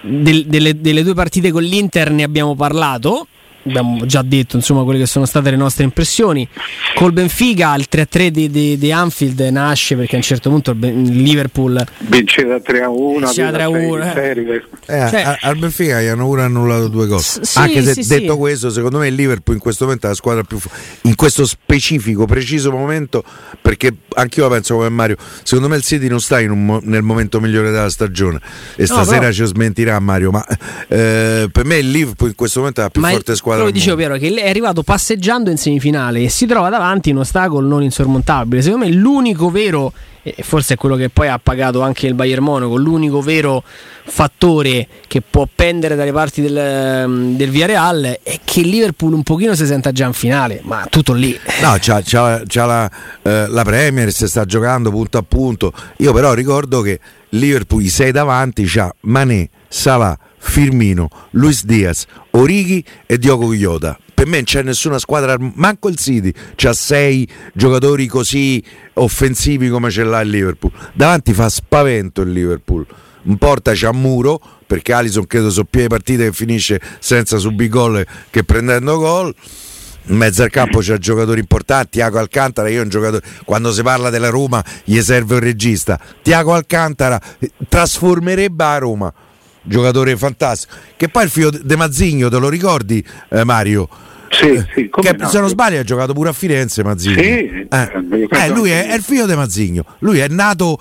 Del- 0.00 0.46
delle, 0.46 0.80
delle 0.80 1.02
due 1.02 1.14
partite 1.14 1.50
con 1.50 1.62
l'Inter 1.64 2.12
ne 2.12 2.22
abbiamo 2.22 2.54
parlato. 2.54 3.26
Abbiamo 3.68 4.06
già 4.06 4.22
detto 4.22 4.56
insomma 4.56 4.82
quelle 4.84 4.98
che 4.98 5.06
sono 5.06 5.24
state 5.26 5.50
le 5.50 5.56
nostre 5.56 5.84
impressioni. 5.84 6.48
Col 6.94 7.12
Benfica 7.12 7.74
il 7.76 7.86
3-3 7.90 8.26
di, 8.28 8.50
di- 8.50 8.78
di 8.78 8.92
Anfield 8.92 9.40
nasce 9.40 9.96
perché 9.96 10.14
a 10.14 10.18
un 10.18 10.24
certo 10.24 10.50
punto 10.50 10.70
il 10.72 11.22
Liverpool 11.22 11.84
vinceva 11.98 12.56
3-1 12.56 13.18
Vinceva 13.18 13.48
aveva 13.48 13.68
3-1, 13.78 14.00
sei 14.00 14.08
eh. 14.08 14.12
serie. 14.12 14.64
Eh, 14.86 15.08
Cioè- 15.10 15.20
a- 15.22 15.38
al 15.42 15.56
Benfica 15.56 16.00
gli 16.02 16.06
hanno 16.06 16.24
pure 16.26 16.42
annullato 16.42 16.88
due 16.88 17.06
gol. 17.06 17.20
S- 17.20 17.40
sì, 17.40 17.58
Anche 17.58 17.82
se 17.82 18.02
sì, 18.02 18.08
detto 18.08 18.32
sì. 18.32 18.38
questo, 18.38 18.70
secondo 18.70 18.98
me 18.98 19.08
il 19.08 19.14
Liverpool 19.14 19.56
in 19.56 19.62
questo 19.62 19.84
momento 19.84 20.06
è 20.06 20.10
la 20.10 20.14
squadra 20.14 20.42
più 20.42 20.58
in 21.02 21.14
questo 21.14 21.46
specifico, 21.46 22.24
preciso 22.26 22.70
momento, 22.70 23.22
perché 23.60 23.92
anch'io 24.14 24.44
la 24.44 24.50
penso 24.54 24.74
come 24.76 24.88
Mario. 24.88 25.16
Secondo 25.42 25.68
me 25.68 25.76
il 25.76 25.82
City 25.82 26.08
non 26.08 26.20
sta 26.20 26.40
in 26.40 26.50
un 26.50 26.64
mo- 26.64 26.80
nel 26.82 27.02
momento 27.02 27.40
migliore 27.40 27.70
della 27.70 27.90
stagione. 27.90 28.40
E 28.76 28.86
stasera 28.86 29.18
però- 29.18 29.32
ci 29.32 29.44
smentirà 29.44 29.98
Mario. 30.00 30.30
Ma 30.30 30.44
eh, 30.88 31.48
per 31.50 31.64
me 31.64 31.76
il 31.78 31.90
Liverpool 31.90 32.30
in 32.30 32.34
questo 32.36 32.58
momento 32.60 32.80
è 32.80 32.84
la 32.84 32.90
più 32.90 33.00
Ma 33.00 33.10
forte 33.10 33.32
il- 33.32 33.36
squadra. 33.36 33.57
Quello 33.58 33.72
che 33.72 33.78
dicevo. 33.78 33.96
Piero 33.96 34.16
che 34.16 34.34
è 34.34 34.48
arrivato 34.48 34.82
passeggiando 34.82 35.50
in 35.50 35.56
semifinale 35.56 36.22
e 36.22 36.28
si 36.28 36.46
trova 36.46 36.68
davanti 36.68 37.10
un 37.10 37.18
ostacolo 37.18 37.66
non 37.66 37.82
insormontabile. 37.82 38.62
Secondo 38.62 38.86
me 38.86 38.92
l'unico 38.92 39.50
vero 39.50 39.92
e 40.22 40.42
forse 40.42 40.74
è 40.74 40.76
quello 40.76 40.96
che 40.96 41.08
poi 41.08 41.28
ha 41.28 41.38
pagato 41.38 41.80
anche 41.80 42.06
il 42.06 42.14
Bayern 42.14 42.42
Monaco, 42.42 42.76
l'unico 42.76 43.20
vero 43.20 43.62
fattore 44.04 44.86
che 45.06 45.22
può 45.28 45.46
pendere 45.52 45.94
dalle 45.94 46.12
parti 46.12 46.42
del, 46.42 47.34
del 47.36 47.50
Villarreal 47.50 48.18
è 48.22 48.40
che 48.44 48.60
il 48.60 48.68
Liverpool 48.68 49.12
un 49.12 49.22
pochino 49.22 49.54
si 49.54 49.66
senta 49.66 49.92
già 49.92 50.06
in 50.06 50.12
finale, 50.12 50.60
ma 50.64 50.86
tutto 50.90 51.12
lì. 51.12 51.38
No, 51.62 51.76
c'ha, 51.78 52.00
c'ha- 52.04 52.42
c'ha 52.46 52.64
la, 52.64 52.90
eh, 53.22 53.46
la 53.48 53.62
Premier, 53.62 54.12
si 54.12 54.26
sta 54.26 54.44
giocando 54.44 54.90
punto 54.90 55.18
a 55.18 55.24
punto. 55.26 55.72
Io 55.98 56.12
però 56.12 56.32
ricordo 56.32 56.80
che 56.80 56.98
Liverpool, 57.30 57.82
i 57.82 57.88
sei 57.88 58.12
davanti, 58.12 58.64
c'ha 58.66 58.92
Mané, 59.00 59.48
Salah, 59.68 60.18
Firmino, 60.38 61.08
Luis 61.30 61.64
Diaz, 61.64 62.06
Orighi 62.30 62.84
e 63.06 63.18
Diogo 63.18 63.52
Iota. 63.52 63.98
Per 64.14 64.26
me 64.26 64.36
non 64.36 64.44
c'è 64.44 64.62
nessuna 64.62 64.98
squadra, 64.98 65.36
manco 65.38 65.88
il 65.88 65.96
City, 65.96 66.32
c'ha 66.56 66.72
sei 66.72 67.28
giocatori 67.52 68.06
così 68.06 68.62
offensivi 68.94 69.68
come 69.68 69.90
ce 69.90 70.02
l'ha 70.02 70.20
il 70.20 70.30
Liverpool. 70.30 70.72
Davanti 70.92 71.32
fa 71.32 71.48
spavento 71.48 72.22
il 72.22 72.32
Liverpool. 72.32 72.84
In 73.24 73.36
porta 73.36 73.72
c'ha 73.74 73.92
Muro, 73.92 74.40
perché 74.66 74.92
Alison 74.92 75.26
credo 75.26 75.50
sono 75.50 75.66
più 75.70 75.82
le 75.82 75.86
partite 75.88 76.24
che 76.24 76.32
finisce 76.32 76.80
senza 76.98 77.38
subire 77.38 77.68
gol 77.68 78.06
che 78.30 78.42
prendendo 78.44 78.98
gol 78.98 79.34
in 80.08 80.16
mezzo 80.16 80.42
al 80.42 80.50
campo 80.50 80.78
c'è 80.78 80.96
giocatori 80.98 81.40
importanti, 81.40 81.90
Tiago 81.92 82.18
Alcantara, 82.18 82.68
io 82.68 82.82
un 82.82 82.88
giocatore, 82.88 83.22
quando 83.44 83.72
si 83.72 83.82
parla 83.82 84.10
della 84.10 84.30
Roma 84.30 84.64
gli 84.84 85.00
serve 85.00 85.34
un 85.34 85.40
regista, 85.40 86.00
Tiago 86.22 86.54
Alcantara 86.54 87.20
eh, 87.38 87.52
trasformerebbe 87.68 88.64
la 88.64 88.78
Roma, 88.78 89.12
giocatore 89.68 90.16
fantastico, 90.16 90.74
che 90.96 91.08
poi 91.08 91.24
il 91.24 91.30
figlio 91.30 91.50
De 91.50 91.76
Mazzigno, 91.76 92.28
te 92.28 92.38
lo 92.38 92.48
ricordi 92.48 93.04
eh, 93.30 93.44
Mario? 93.44 93.88
Sì, 94.30 94.62
sì, 94.74 94.88
come 94.90 95.10
che 95.10 95.16
no? 95.16 95.28
se 95.28 95.40
non 95.40 95.48
sbaglio 95.48 95.80
ha 95.80 95.84
giocato 95.84 96.12
pure 96.12 96.28
a 96.30 96.32
Firenze 96.32 96.84
Mazzigno. 96.84 97.14
Sì, 97.14 97.66
Eh, 97.68 97.68
giocato 97.68 98.34
eh, 98.44 98.48
lui 98.54 98.70
è, 98.70 98.88
è 98.88 98.94
il 98.94 99.02
figlio 99.02 99.26
di 99.26 99.34
Mazzigno, 99.34 99.84
lui 100.00 100.18
è 100.18 100.28
nato 100.28 100.78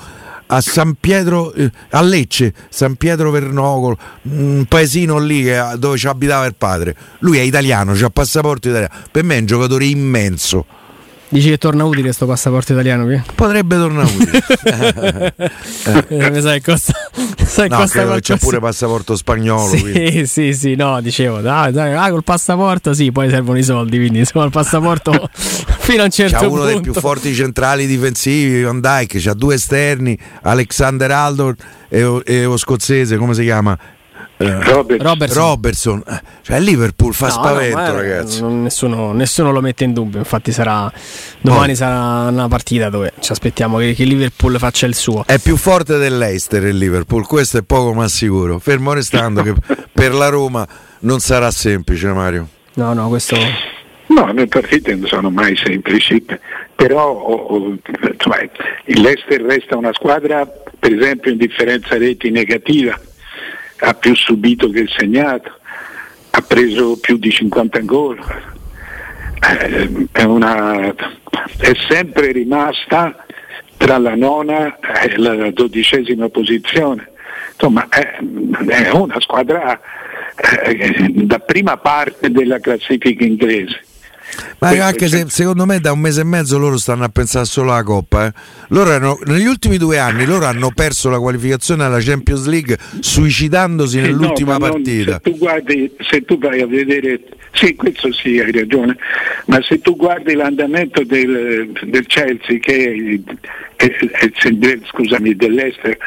a 0.47 0.61
San 0.61 0.95
Pietro, 0.99 1.53
eh, 1.53 1.69
a 1.91 2.01
Lecce, 2.01 2.53
San 2.69 2.95
Pietro 2.95 3.31
Vernocolo, 3.31 3.97
un 4.23 4.65
paesino 4.67 5.17
lì 5.17 5.43
che- 5.43 5.73
dove 5.77 5.97
ci 5.97 6.07
abitava 6.07 6.45
il 6.45 6.55
padre. 6.57 6.95
Lui 7.19 7.37
è 7.37 7.41
italiano, 7.41 7.91
ha 7.93 8.09
passaporto 8.09 8.69
italiano. 8.69 8.93
Per 9.11 9.23
me 9.23 9.35
è 9.35 9.39
un 9.39 9.45
giocatore 9.45 9.85
immenso. 9.85 10.65
Dici 11.29 11.49
che 11.49 11.57
torna 11.57 11.83
utile 11.83 12.13
sto 12.13 12.25
passaporto 12.25 12.71
italiano 12.71 13.03
qui? 13.03 13.21
Potrebbe 13.35 13.75
tornare 13.75 14.09
utile. 14.13 15.35
Eh, 16.09 16.31
mi 16.31 16.41
sa 16.41 16.53
che 16.53 16.61
costa, 16.61 16.93
sa 17.45 17.63
che 17.63 17.69
no, 17.69 17.77
costa 17.77 18.19
c'è 18.19 18.37
pure 18.37 18.59
passaporto 18.59 19.15
spagnolo. 19.15 19.67
Sì, 19.67 19.81
quindi. 19.81 20.25
sì, 20.25 20.53
sì, 20.53 20.75
no, 20.75 20.99
dicevo, 21.01 21.39
dai, 21.39 21.71
dai, 21.71 21.93
ah, 21.93 22.09
col 22.09 22.23
passaporto 22.23 22.93
sì, 22.93 23.11
poi 23.11 23.29
servono 23.29 23.57
i 23.57 23.63
soldi, 23.63 23.97
quindi 23.97 24.19
insomma 24.19 24.45
il 24.45 24.51
passaporto 24.51 25.29
fino 25.31 26.01
a 26.01 26.05
un 26.05 26.11
certo 26.11 26.37
C'ha 26.37 26.47
uno 26.47 26.49
punto. 26.49 26.65
dei 26.65 26.81
più 26.81 26.93
forti 26.93 27.33
centrali 27.33 27.87
difensivi, 27.87 28.63
Van 28.63 28.81
Dyke, 28.81 29.19
c'ha 29.19 29.33
due 29.33 29.55
esterni, 29.55 30.17
Alexander 30.41 31.11
Aldor 31.11 31.55
e, 31.89 32.21
e 32.25 32.43
lo 32.43 32.57
scozzese, 32.57 33.17
come 33.17 33.33
si 33.33 33.43
chiama? 33.43 33.77
Robert, 34.37 35.01
Robertson. 35.01 35.43
Robertson. 35.43 36.03
Eh, 36.07 36.21
Cioè 36.43 36.59
Liverpool 36.59 37.13
fa 37.13 37.27
No, 37.27 37.33
no, 37.33 37.39
spavento, 37.41 37.75
ma, 37.77 37.87
eh, 37.87 37.91
ragazzi. 37.91 38.41
non- 38.41 38.61
nessuno, 38.61 39.11
nessuno 39.11 39.51
lo 39.51 39.61
mette 39.61 39.83
in 39.83 39.93
dubbio. 39.93 40.19
Infatti, 40.19 40.51
sarà 40.51 40.91
domani 41.41 41.71
Oh. 41.71 41.75
sarà 41.75 42.29
una 42.29 42.47
partita 42.47 42.89
dove 42.89 43.13
ci 43.19 43.31
aspettiamo 43.31 43.77
che, 43.79 43.93
che 43.93 44.03
il 44.03 44.09
Liverpool 44.09 44.57
faccia 44.59 44.85
il 44.85 44.93
suo. 44.95 45.23
È 45.25 45.39
più 45.39 45.57
forte 45.57 45.97
dell'Eister 45.97 46.63
il 46.65 46.77
Liverpool, 46.77 47.25
questo 47.25 47.57
è 47.57 47.63
poco 47.63 47.93
ma 47.93 48.07
sicuro. 48.07 48.59
Fermo 48.59 48.93
restando 48.93 49.41
che 49.41 49.53
per 49.91 50.13
la 50.13 50.29
Roma 50.29 50.65
non 50.99 51.19
sarà 51.19 51.49
semplice, 51.51 52.07
Mario. 52.13 52.47
No, 52.75 52.93
no, 52.93 53.07
questo. 53.09 53.35
No, 54.07 54.31
le 54.31 54.47
partite 54.47 54.95
non 54.95 55.07
sono 55.07 55.29
mai 55.29 55.57
semplici, 55.61 56.23
però 56.75 57.09
oh, 57.09 57.33
oh, 57.33 57.75
insomma, 58.13 58.37
il 58.85 59.01
Leicester 59.01 59.41
resta 59.41 59.75
una 59.75 59.91
squadra, 59.93 60.45
per 60.79 60.93
esempio, 60.93 61.31
in 61.31 61.37
differenza 61.37 61.97
reti 61.97 62.29
negativa, 62.29 62.97
ha 63.79 63.93
più 63.93 64.15
subito 64.15 64.69
che 64.69 64.85
segnato, 64.87 65.51
ha 66.31 66.41
preso 66.41 66.97
più 66.99 67.17
di 67.17 67.31
50 67.31 67.79
gol, 67.81 68.19
Eh, 69.39 70.07
è, 70.11 70.23
una- 70.23 70.93
è 71.59 71.71
sempre 71.87 72.31
rimasta 72.31 73.23
tra 73.77 73.99
la 73.99 74.15
nona 74.15 74.79
e 74.79 75.15
la 75.17 75.51
dodicesima 75.51 76.27
posizione. 76.29 77.11
Insomma, 77.53 77.87
è, 77.87 78.17
è 78.67 78.89
una 78.89 79.19
squadra 79.19 79.79
eh, 80.35 81.05
da 81.09 81.37
prima 81.37 81.77
parte 81.77 82.31
della 82.31 82.59
classifica 82.59 83.23
inglese. 83.23 83.81
Ma 84.59 84.69
anche 84.85 85.07
se 85.07 85.25
secondo 85.27 85.65
me 85.65 85.79
da 85.79 85.91
un 85.91 85.99
mese 85.99 86.21
e 86.21 86.23
mezzo 86.23 86.57
loro 86.57 86.77
stanno 86.77 87.03
a 87.03 87.09
pensare 87.09 87.45
solo 87.45 87.71
alla 87.71 87.83
Coppa. 87.83 88.25
Eh. 88.25 88.33
Loro 88.69 88.91
erano, 88.91 89.19
negli 89.25 89.45
ultimi 89.45 89.77
due 89.77 89.99
anni 89.99 90.25
loro 90.25 90.45
hanno 90.45 90.71
perso 90.73 91.09
la 91.09 91.19
qualificazione 91.19 91.83
alla 91.83 91.99
Champions 91.99 92.45
League 92.47 92.77
suicidandosi 92.99 93.99
nell'ultima 93.99 94.53
no, 94.53 94.59
partita. 94.59 95.11
Non, 95.11 95.19
se, 95.23 95.31
tu 95.31 95.37
guardi, 95.37 95.91
se 96.09 96.21
tu 96.23 96.37
vai 96.37 96.61
a 96.61 96.67
vedere, 96.67 97.19
sì, 97.57 97.75
questo 97.75 98.11
sì, 98.13 98.39
hai 98.39 98.51
ragione, 98.51 98.95
ma 99.45 99.59
se 99.63 99.81
tu 99.81 99.95
guardi 99.95 100.35
l'andamento 100.35 101.03
del, 101.03 101.71
del 101.85 102.05
Chelsea, 102.05 102.59
che 102.59 103.19
è, 103.75 103.83
è, 103.83 103.89
è, 103.89 104.79
scusami, 104.85 105.35
dell'Ester, 105.35 105.97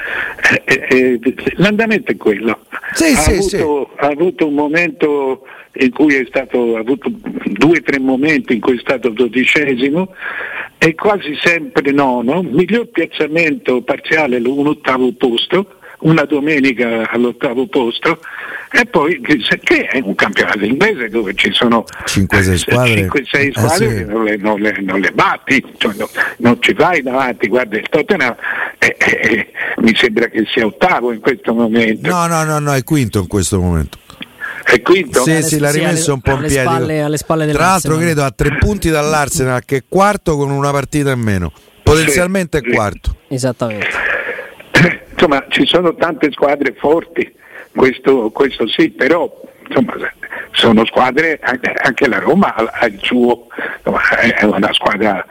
l'andamento 1.56 2.12
è 2.12 2.16
quello. 2.16 2.60
Sì, 2.92 3.12
ha, 3.12 3.16
sì, 3.16 3.30
avuto, 3.30 3.90
sì. 3.92 4.04
ha 4.04 4.06
avuto 4.06 4.46
un 4.46 4.54
momento 4.54 5.42
in 5.72 5.90
cui 5.90 6.14
è 6.14 6.24
stato, 6.28 6.76
ha 6.76 6.80
avuto 6.80 7.10
due 7.10 7.78
o 7.78 7.82
tre 7.82 7.98
momenti 7.98 8.54
in 8.54 8.60
cui 8.60 8.76
è 8.76 8.80
stato 8.80 9.08
dodicesimo 9.08 10.14
e 10.78 10.94
quasi 10.94 11.36
sempre 11.42 11.90
nono, 11.90 12.42
miglior 12.42 12.86
piazzamento 12.90 13.82
parziale 13.82 14.36
un 14.36 14.68
ottavo 14.68 15.12
posto, 15.14 15.78
una 16.00 16.24
domenica 16.24 17.10
all'ottavo 17.10 17.66
posto 17.66 18.20
e 18.72 18.86
poi 18.86 19.20
che 19.20 19.86
è 19.86 20.00
un 20.02 20.14
campionato 20.14 20.64
inglese 20.64 21.08
dove 21.08 21.34
ci 21.34 21.50
sono 21.52 21.84
5-6 22.04 22.54
squadre, 22.54 23.06
5-6 23.08 23.50
squadre 23.50 23.86
eh, 23.86 23.96
sì. 23.96 24.04
non, 24.04 24.24
le, 24.24 24.36
non, 24.36 24.60
le, 24.60 24.76
non, 24.80 25.00
le, 25.00 25.10
batti, 25.10 25.64
cioè, 25.76 25.92
no, 25.96 26.08
non 26.38 26.56
ci 26.60 26.72
vai 26.72 27.02
davanti, 27.02 27.48
guarda 27.48 27.76
il 27.76 27.88
Tottenham 27.88 28.36
eh, 28.78 28.96
eh, 28.98 29.50
mi 29.78 29.94
sembra 29.96 30.26
che 30.28 30.44
sia 30.52 30.64
ottavo 30.66 31.12
in 31.12 31.20
questo 31.20 31.52
momento. 31.52 32.08
No, 32.08 32.26
no, 32.26 32.44
no, 32.44 32.58
no, 32.60 32.72
è 32.72 32.84
quinto 32.84 33.18
in 33.18 33.26
questo 33.26 33.60
momento. 33.60 33.98
È 34.62 34.80
quinto? 34.82 35.22
Sì, 35.22 35.42
sì, 35.42 35.58
l'ha 35.58 35.70
rimesso 35.70 36.12
un 36.12 36.20
po' 36.20 36.32
in 36.32 36.46
piedi. 36.46 36.54
Spalle, 36.54 37.02
alle 37.02 37.16
spalle 37.16 37.50
Tra 37.50 37.64
l'altro 37.64 37.96
credo 37.96 38.22
a 38.22 38.30
tre 38.30 38.56
punti 38.56 38.88
dall'Arsenal 38.88 39.64
che 39.64 39.78
è 39.78 39.84
quarto 39.88 40.36
con 40.36 40.50
una 40.50 40.70
partita 40.70 41.10
in 41.10 41.20
meno. 41.20 41.52
Potenzialmente 41.82 42.58
è 42.58 42.62
sì. 42.64 42.70
quarto. 42.70 43.16
Esattamente. 43.28 43.88
Insomma, 45.10 45.44
ci 45.48 45.66
sono 45.66 45.94
tante 45.96 46.30
squadre 46.30 46.74
forti, 46.78 47.30
questo, 47.74 48.30
questo 48.30 48.66
sì, 48.66 48.90
però 48.90 49.48
insomma, 49.70 49.94
sono 50.52 50.84
squadre, 50.84 51.38
anche 51.40 52.08
la 52.08 52.18
Roma 52.18 52.54
ha 52.54 52.86
il 52.86 52.98
suo, 53.00 53.46
è 53.82 54.44
una 54.44 54.72
squadra 54.72 55.24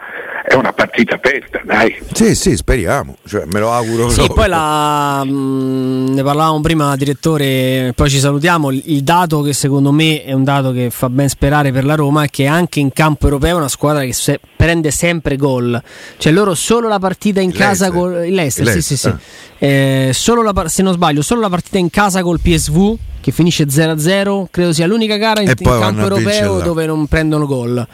è 0.50 0.56
una 0.56 0.74
partita 0.74 1.14
aperta, 1.14 1.62
dai. 1.64 1.96
Sì, 2.12 2.34
sì, 2.34 2.56
speriamo, 2.56 3.18
cioè, 3.28 3.44
me 3.46 3.60
lo 3.60 3.72
auguro. 3.72 4.10
Sì, 4.10 4.28
poi 4.34 4.48
la, 4.48 5.24
mh, 5.24 6.14
ne 6.14 6.24
parlavamo 6.24 6.60
prima, 6.62 6.96
direttore, 6.96 7.94
poi 7.96 8.10
ci 8.10 8.18
salutiamo. 8.18 8.72
Il 8.72 9.04
dato 9.04 9.44
che 9.44 9.54
secondo 9.54 9.92
me 9.92 10.24
è 10.24 10.34
un 10.34 10.44
dato 10.44 10.72
che 10.72 10.90
fa 10.90 11.08
ben 11.08 11.30
sperare 11.30 11.72
per 11.72 11.86
la 11.86 11.94
Roma 11.94 12.24
è 12.24 12.30
che 12.30 12.48
anche 12.48 12.80
in 12.80 12.92
campo 12.92 13.26
europeo 13.26 13.58
è 13.58 13.60
una 13.60 13.68
squadra 13.68 14.02
che 14.02 14.14
se, 14.14 14.40
prende 14.56 14.90
sempre 14.90 15.36
gol. 15.36 15.80
Cioè 16.18 16.34
loro 16.34 16.56
solo 16.56 16.88
la 16.88 17.00
partita 17.00 17.42
in 17.42 17.52
casa 17.52 17.92
con 17.92 18.12
Leicester, 18.12 18.68
sì, 18.70 18.82
sì, 18.82 18.98
sì. 18.98 19.14
Eh, 19.60 20.10
solo 20.14 20.42
la, 20.42 20.68
se 20.68 20.82
non 20.82 20.94
sbaglio, 20.94 21.22
solo 21.22 21.42
la 21.42 21.50
partita 21.50 21.78
in 21.78 21.92
casa 21.92 22.24
col 22.24 22.40
PSV 22.40 22.98
che 23.22 23.32
finisce 23.32 23.66
0-0, 23.66 24.29
credo 24.52 24.74
sia 24.74 24.88
l'unica 24.88 25.18
gara 25.18 25.42
in, 25.42 25.50
in 25.50 25.66
campo 25.66 26.02
europeo 26.02 26.60
dove 26.62 26.86
non 26.86 27.08
prendono 27.08 27.46
gol. 27.46 27.86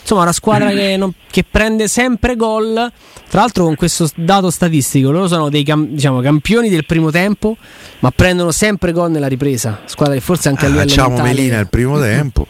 Insomma, 0.00 0.22
una 0.22 0.32
squadra 0.32 0.70
che, 0.74 0.96
non, 0.96 1.12
che, 1.30 1.44
prende 1.48 1.88
sempre 1.88 2.36
gol. 2.36 2.90
Tra 3.28 3.40
l'altro, 3.40 3.64
con 3.64 3.74
questo 3.74 4.08
dato 4.14 4.50
statistico, 4.50 5.10
loro 5.10 5.28
sono 5.28 5.48
dei 5.48 5.64
diciamo, 5.64 6.20
campioni 6.20 6.68
del 6.68 6.84
primo 6.86 7.10
tempo, 7.10 7.56
ma 8.00 8.10
prendono 8.10 8.50
sempre 8.50 8.92
gol 8.92 9.10
nella 9.10 9.28
ripresa. 9.28 9.80
Squadra 9.86 10.14
che 10.14 10.20
forse 10.20 10.48
anche 10.48 10.66
a 10.66 10.68
livello 10.68 10.88
Facciamo 10.88 11.08
mentale... 11.16 11.34
Melina 11.34 11.58
il 11.58 11.68
primo 11.68 11.98
tempo. 11.98 12.46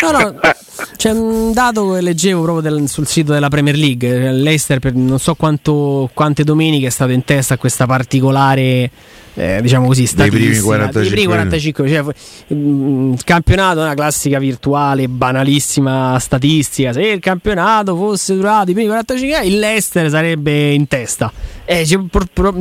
No, 0.00 0.10
no, 0.10 0.34
c'è 0.96 1.10
un 1.10 1.52
dato 1.52 1.92
che 1.92 2.00
leggevo 2.00 2.42
proprio 2.42 2.70
del, 2.70 2.88
sul 2.88 3.06
sito 3.06 3.32
della 3.32 3.48
Premier 3.48 3.76
League. 3.76 4.32
L'Eister, 4.32 4.78
per 4.78 4.94
non 4.94 5.18
so 5.18 5.34
quanto, 5.34 6.10
quante 6.14 6.44
domeniche 6.44 6.86
è 6.86 6.90
stato 6.90 7.12
in 7.12 7.24
testa 7.24 7.54
a 7.54 7.58
questa 7.58 7.86
particolare. 7.86 8.90
Eh, 9.34 9.60
diciamo 9.62 9.86
così, 9.86 10.06
dei 10.14 10.28
primi 10.28 10.58
45, 10.58 11.00
dei 11.00 11.10
primi 11.10 11.26
45 11.26 11.88
cioè, 11.88 12.04
il 12.48 13.18
campionato 13.24 13.80
è 13.80 13.84
una 13.84 13.94
classica 13.94 14.38
virtuale, 14.38 15.08
banalissima 15.08 16.18
statistica. 16.18 16.92
Se 16.92 17.00
il 17.00 17.20
campionato 17.20 17.96
fosse 17.96 18.34
durato 18.34 18.70
i 18.70 18.74
primi 18.74 18.88
45, 18.88 19.46
il 19.46 19.58
Leicester 19.58 20.10
sarebbe 20.10 20.72
in 20.72 20.86
testa. 20.86 21.32
Eh, 21.64 21.80
il 21.80 22.08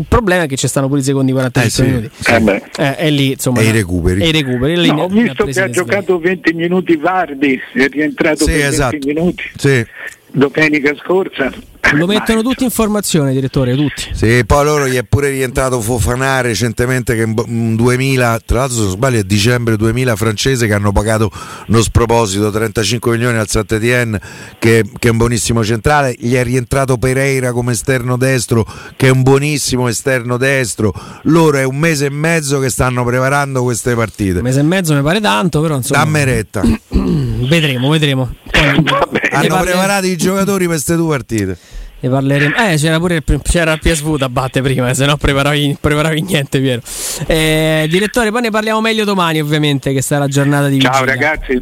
problema 0.08 0.44
è 0.44 0.48
che 0.48 0.56
ci 0.56 0.68
stanno 0.68 0.88
pure 0.88 1.02
i 1.02 1.04
secondi 1.04 1.34
45 1.34 1.64
eh 1.64 1.70
sì, 1.70 2.32
minuti. 2.32 2.62
Sì. 2.76 2.82
Eh, 2.82 2.96
è 2.96 3.10
lì, 3.10 3.32
insomma, 3.32 3.60
e 3.60 3.66
i 3.66 3.72
recuperi. 3.72 4.22
E 4.22 4.28
i 4.28 4.32
recuperi. 4.32 4.88
No, 4.88 5.04
ho 5.04 5.08
visto 5.08 5.44
che 5.44 5.62
ha 5.62 5.70
giocato 5.70 6.20
20 6.20 6.54
minuti 6.54 6.96
Vardi, 6.96 7.60
è 7.74 7.90
rientrato 8.12 8.46
sì, 8.46 8.52
per 8.52 8.66
esatto. 8.66 8.92
20 8.92 9.08
minuti. 9.08 9.44
Sì. 9.58 9.86
Domenica 10.28 10.96
scorsa. 10.96 11.52
Lo 11.94 12.06
mettono 12.06 12.42
tutti 12.42 12.64
in 12.64 12.70
formazione, 12.70 13.34
direttore, 13.34 13.76
tutti. 13.76 14.10
Sì, 14.14 14.44
poi 14.46 14.64
loro 14.64 14.88
gli 14.88 14.96
è 14.96 15.04
pure 15.04 15.30
rientrato 15.30 15.82
Fofana 15.82 16.42
recentemente 16.42 17.16
che 17.16 17.24
in 17.24 17.76
2000, 17.76 18.42
tra 18.46 18.60
l'altro 18.60 18.78
se 18.78 18.84
non 18.84 18.92
sbaglio 18.92 19.20
è 19.20 19.24
dicembre 19.24 19.76
2000 19.76 20.16
francese 20.16 20.68
che 20.68 20.74
hanno 20.74 20.92
pagato 20.92 21.32
uno 21.68 21.82
sproposito 21.82 22.50
35 22.50 23.12
milioni 23.12 23.38
al 23.38 23.48
Saint-Étienne 23.48 24.20
che, 24.60 24.86
che, 24.98 25.08
è 25.08 25.12
un 25.12 25.18
buonissimo 25.18 25.64
centrale, 25.64 26.16
gli 26.18 26.34
è 26.34 26.44
rientrato 26.44 26.98
Pereira 26.98 27.52
come 27.52 27.74
esterno 27.74 28.18
destro 28.18 28.66
che 28.96 29.08
è 29.08 29.10
un 29.10 29.24
buonissimo 29.24 29.88
esterno 29.88 30.38
destro. 30.38 30.94
Loro 31.24 31.58
è 31.58 31.64
un 31.64 31.78
mese 31.78 32.06
e 32.06 32.10
mezzo 32.10 32.60
che 32.60 32.70
stanno 32.70 33.04
preparando 33.04 33.64
queste 33.64 33.96
partite. 33.96 34.38
Un 34.38 34.44
mese 34.44 34.60
e 34.60 34.64
mezzo 34.64 34.94
mi 34.94 35.02
pare 35.02 35.20
tanto, 35.20 35.62
però 35.62 35.76
insomma. 35.76 36.04
Dammi 36.04 36.24
retta. 36.24 36.62
vedremo, 36.90 37.90
vedremo. 37.90 38.34
Poi, 38.52 39.20
hanno 39.32 39.60
preparato 39.60 40.06
i 40.06 40.16
giocatori 40.16 40.66
per 40.66 40.76
queste 40.76 40.96
due 40.96 41.10
partite. 41.10 41.58
Ne 42.04 42.10
parleremo. 42.10 42.56
Eh, 42.56 42.78
c'era 42.78 42.98
pure 43.00 43.16
il, 43.24 43.42
c'era 43.44 43.74
il 43.74 43.80
PSV 43.80 44.18
da 44.18 44.28
batte 44.28 44.62
prima, 44.62 44.92
se 44.94 45.06
no 45.06 45.18
preparavi, 45.18 45.78
preparavi 45.80 46.22
niente, 46.22 46.60
Piero. 46.60 46.82
Eh, 47.28 47.86
direttore, 47.90 48.32
poi 48.32 48.42
ne 48.42 48.50
parliamo 48.50 48.82
meglio 48.82 49.04
domani, 49.06 49.40
ovviamente, 49.40 49.94
che 49.94 50.02
sarà 50.02 50.22
la 50.22 50.28
giornata 50.28 50.68
di 50.68 50.80
Ciao 50.80 51.04
vigilia. 51.04 51.14
ragazzi. 51.14 51.60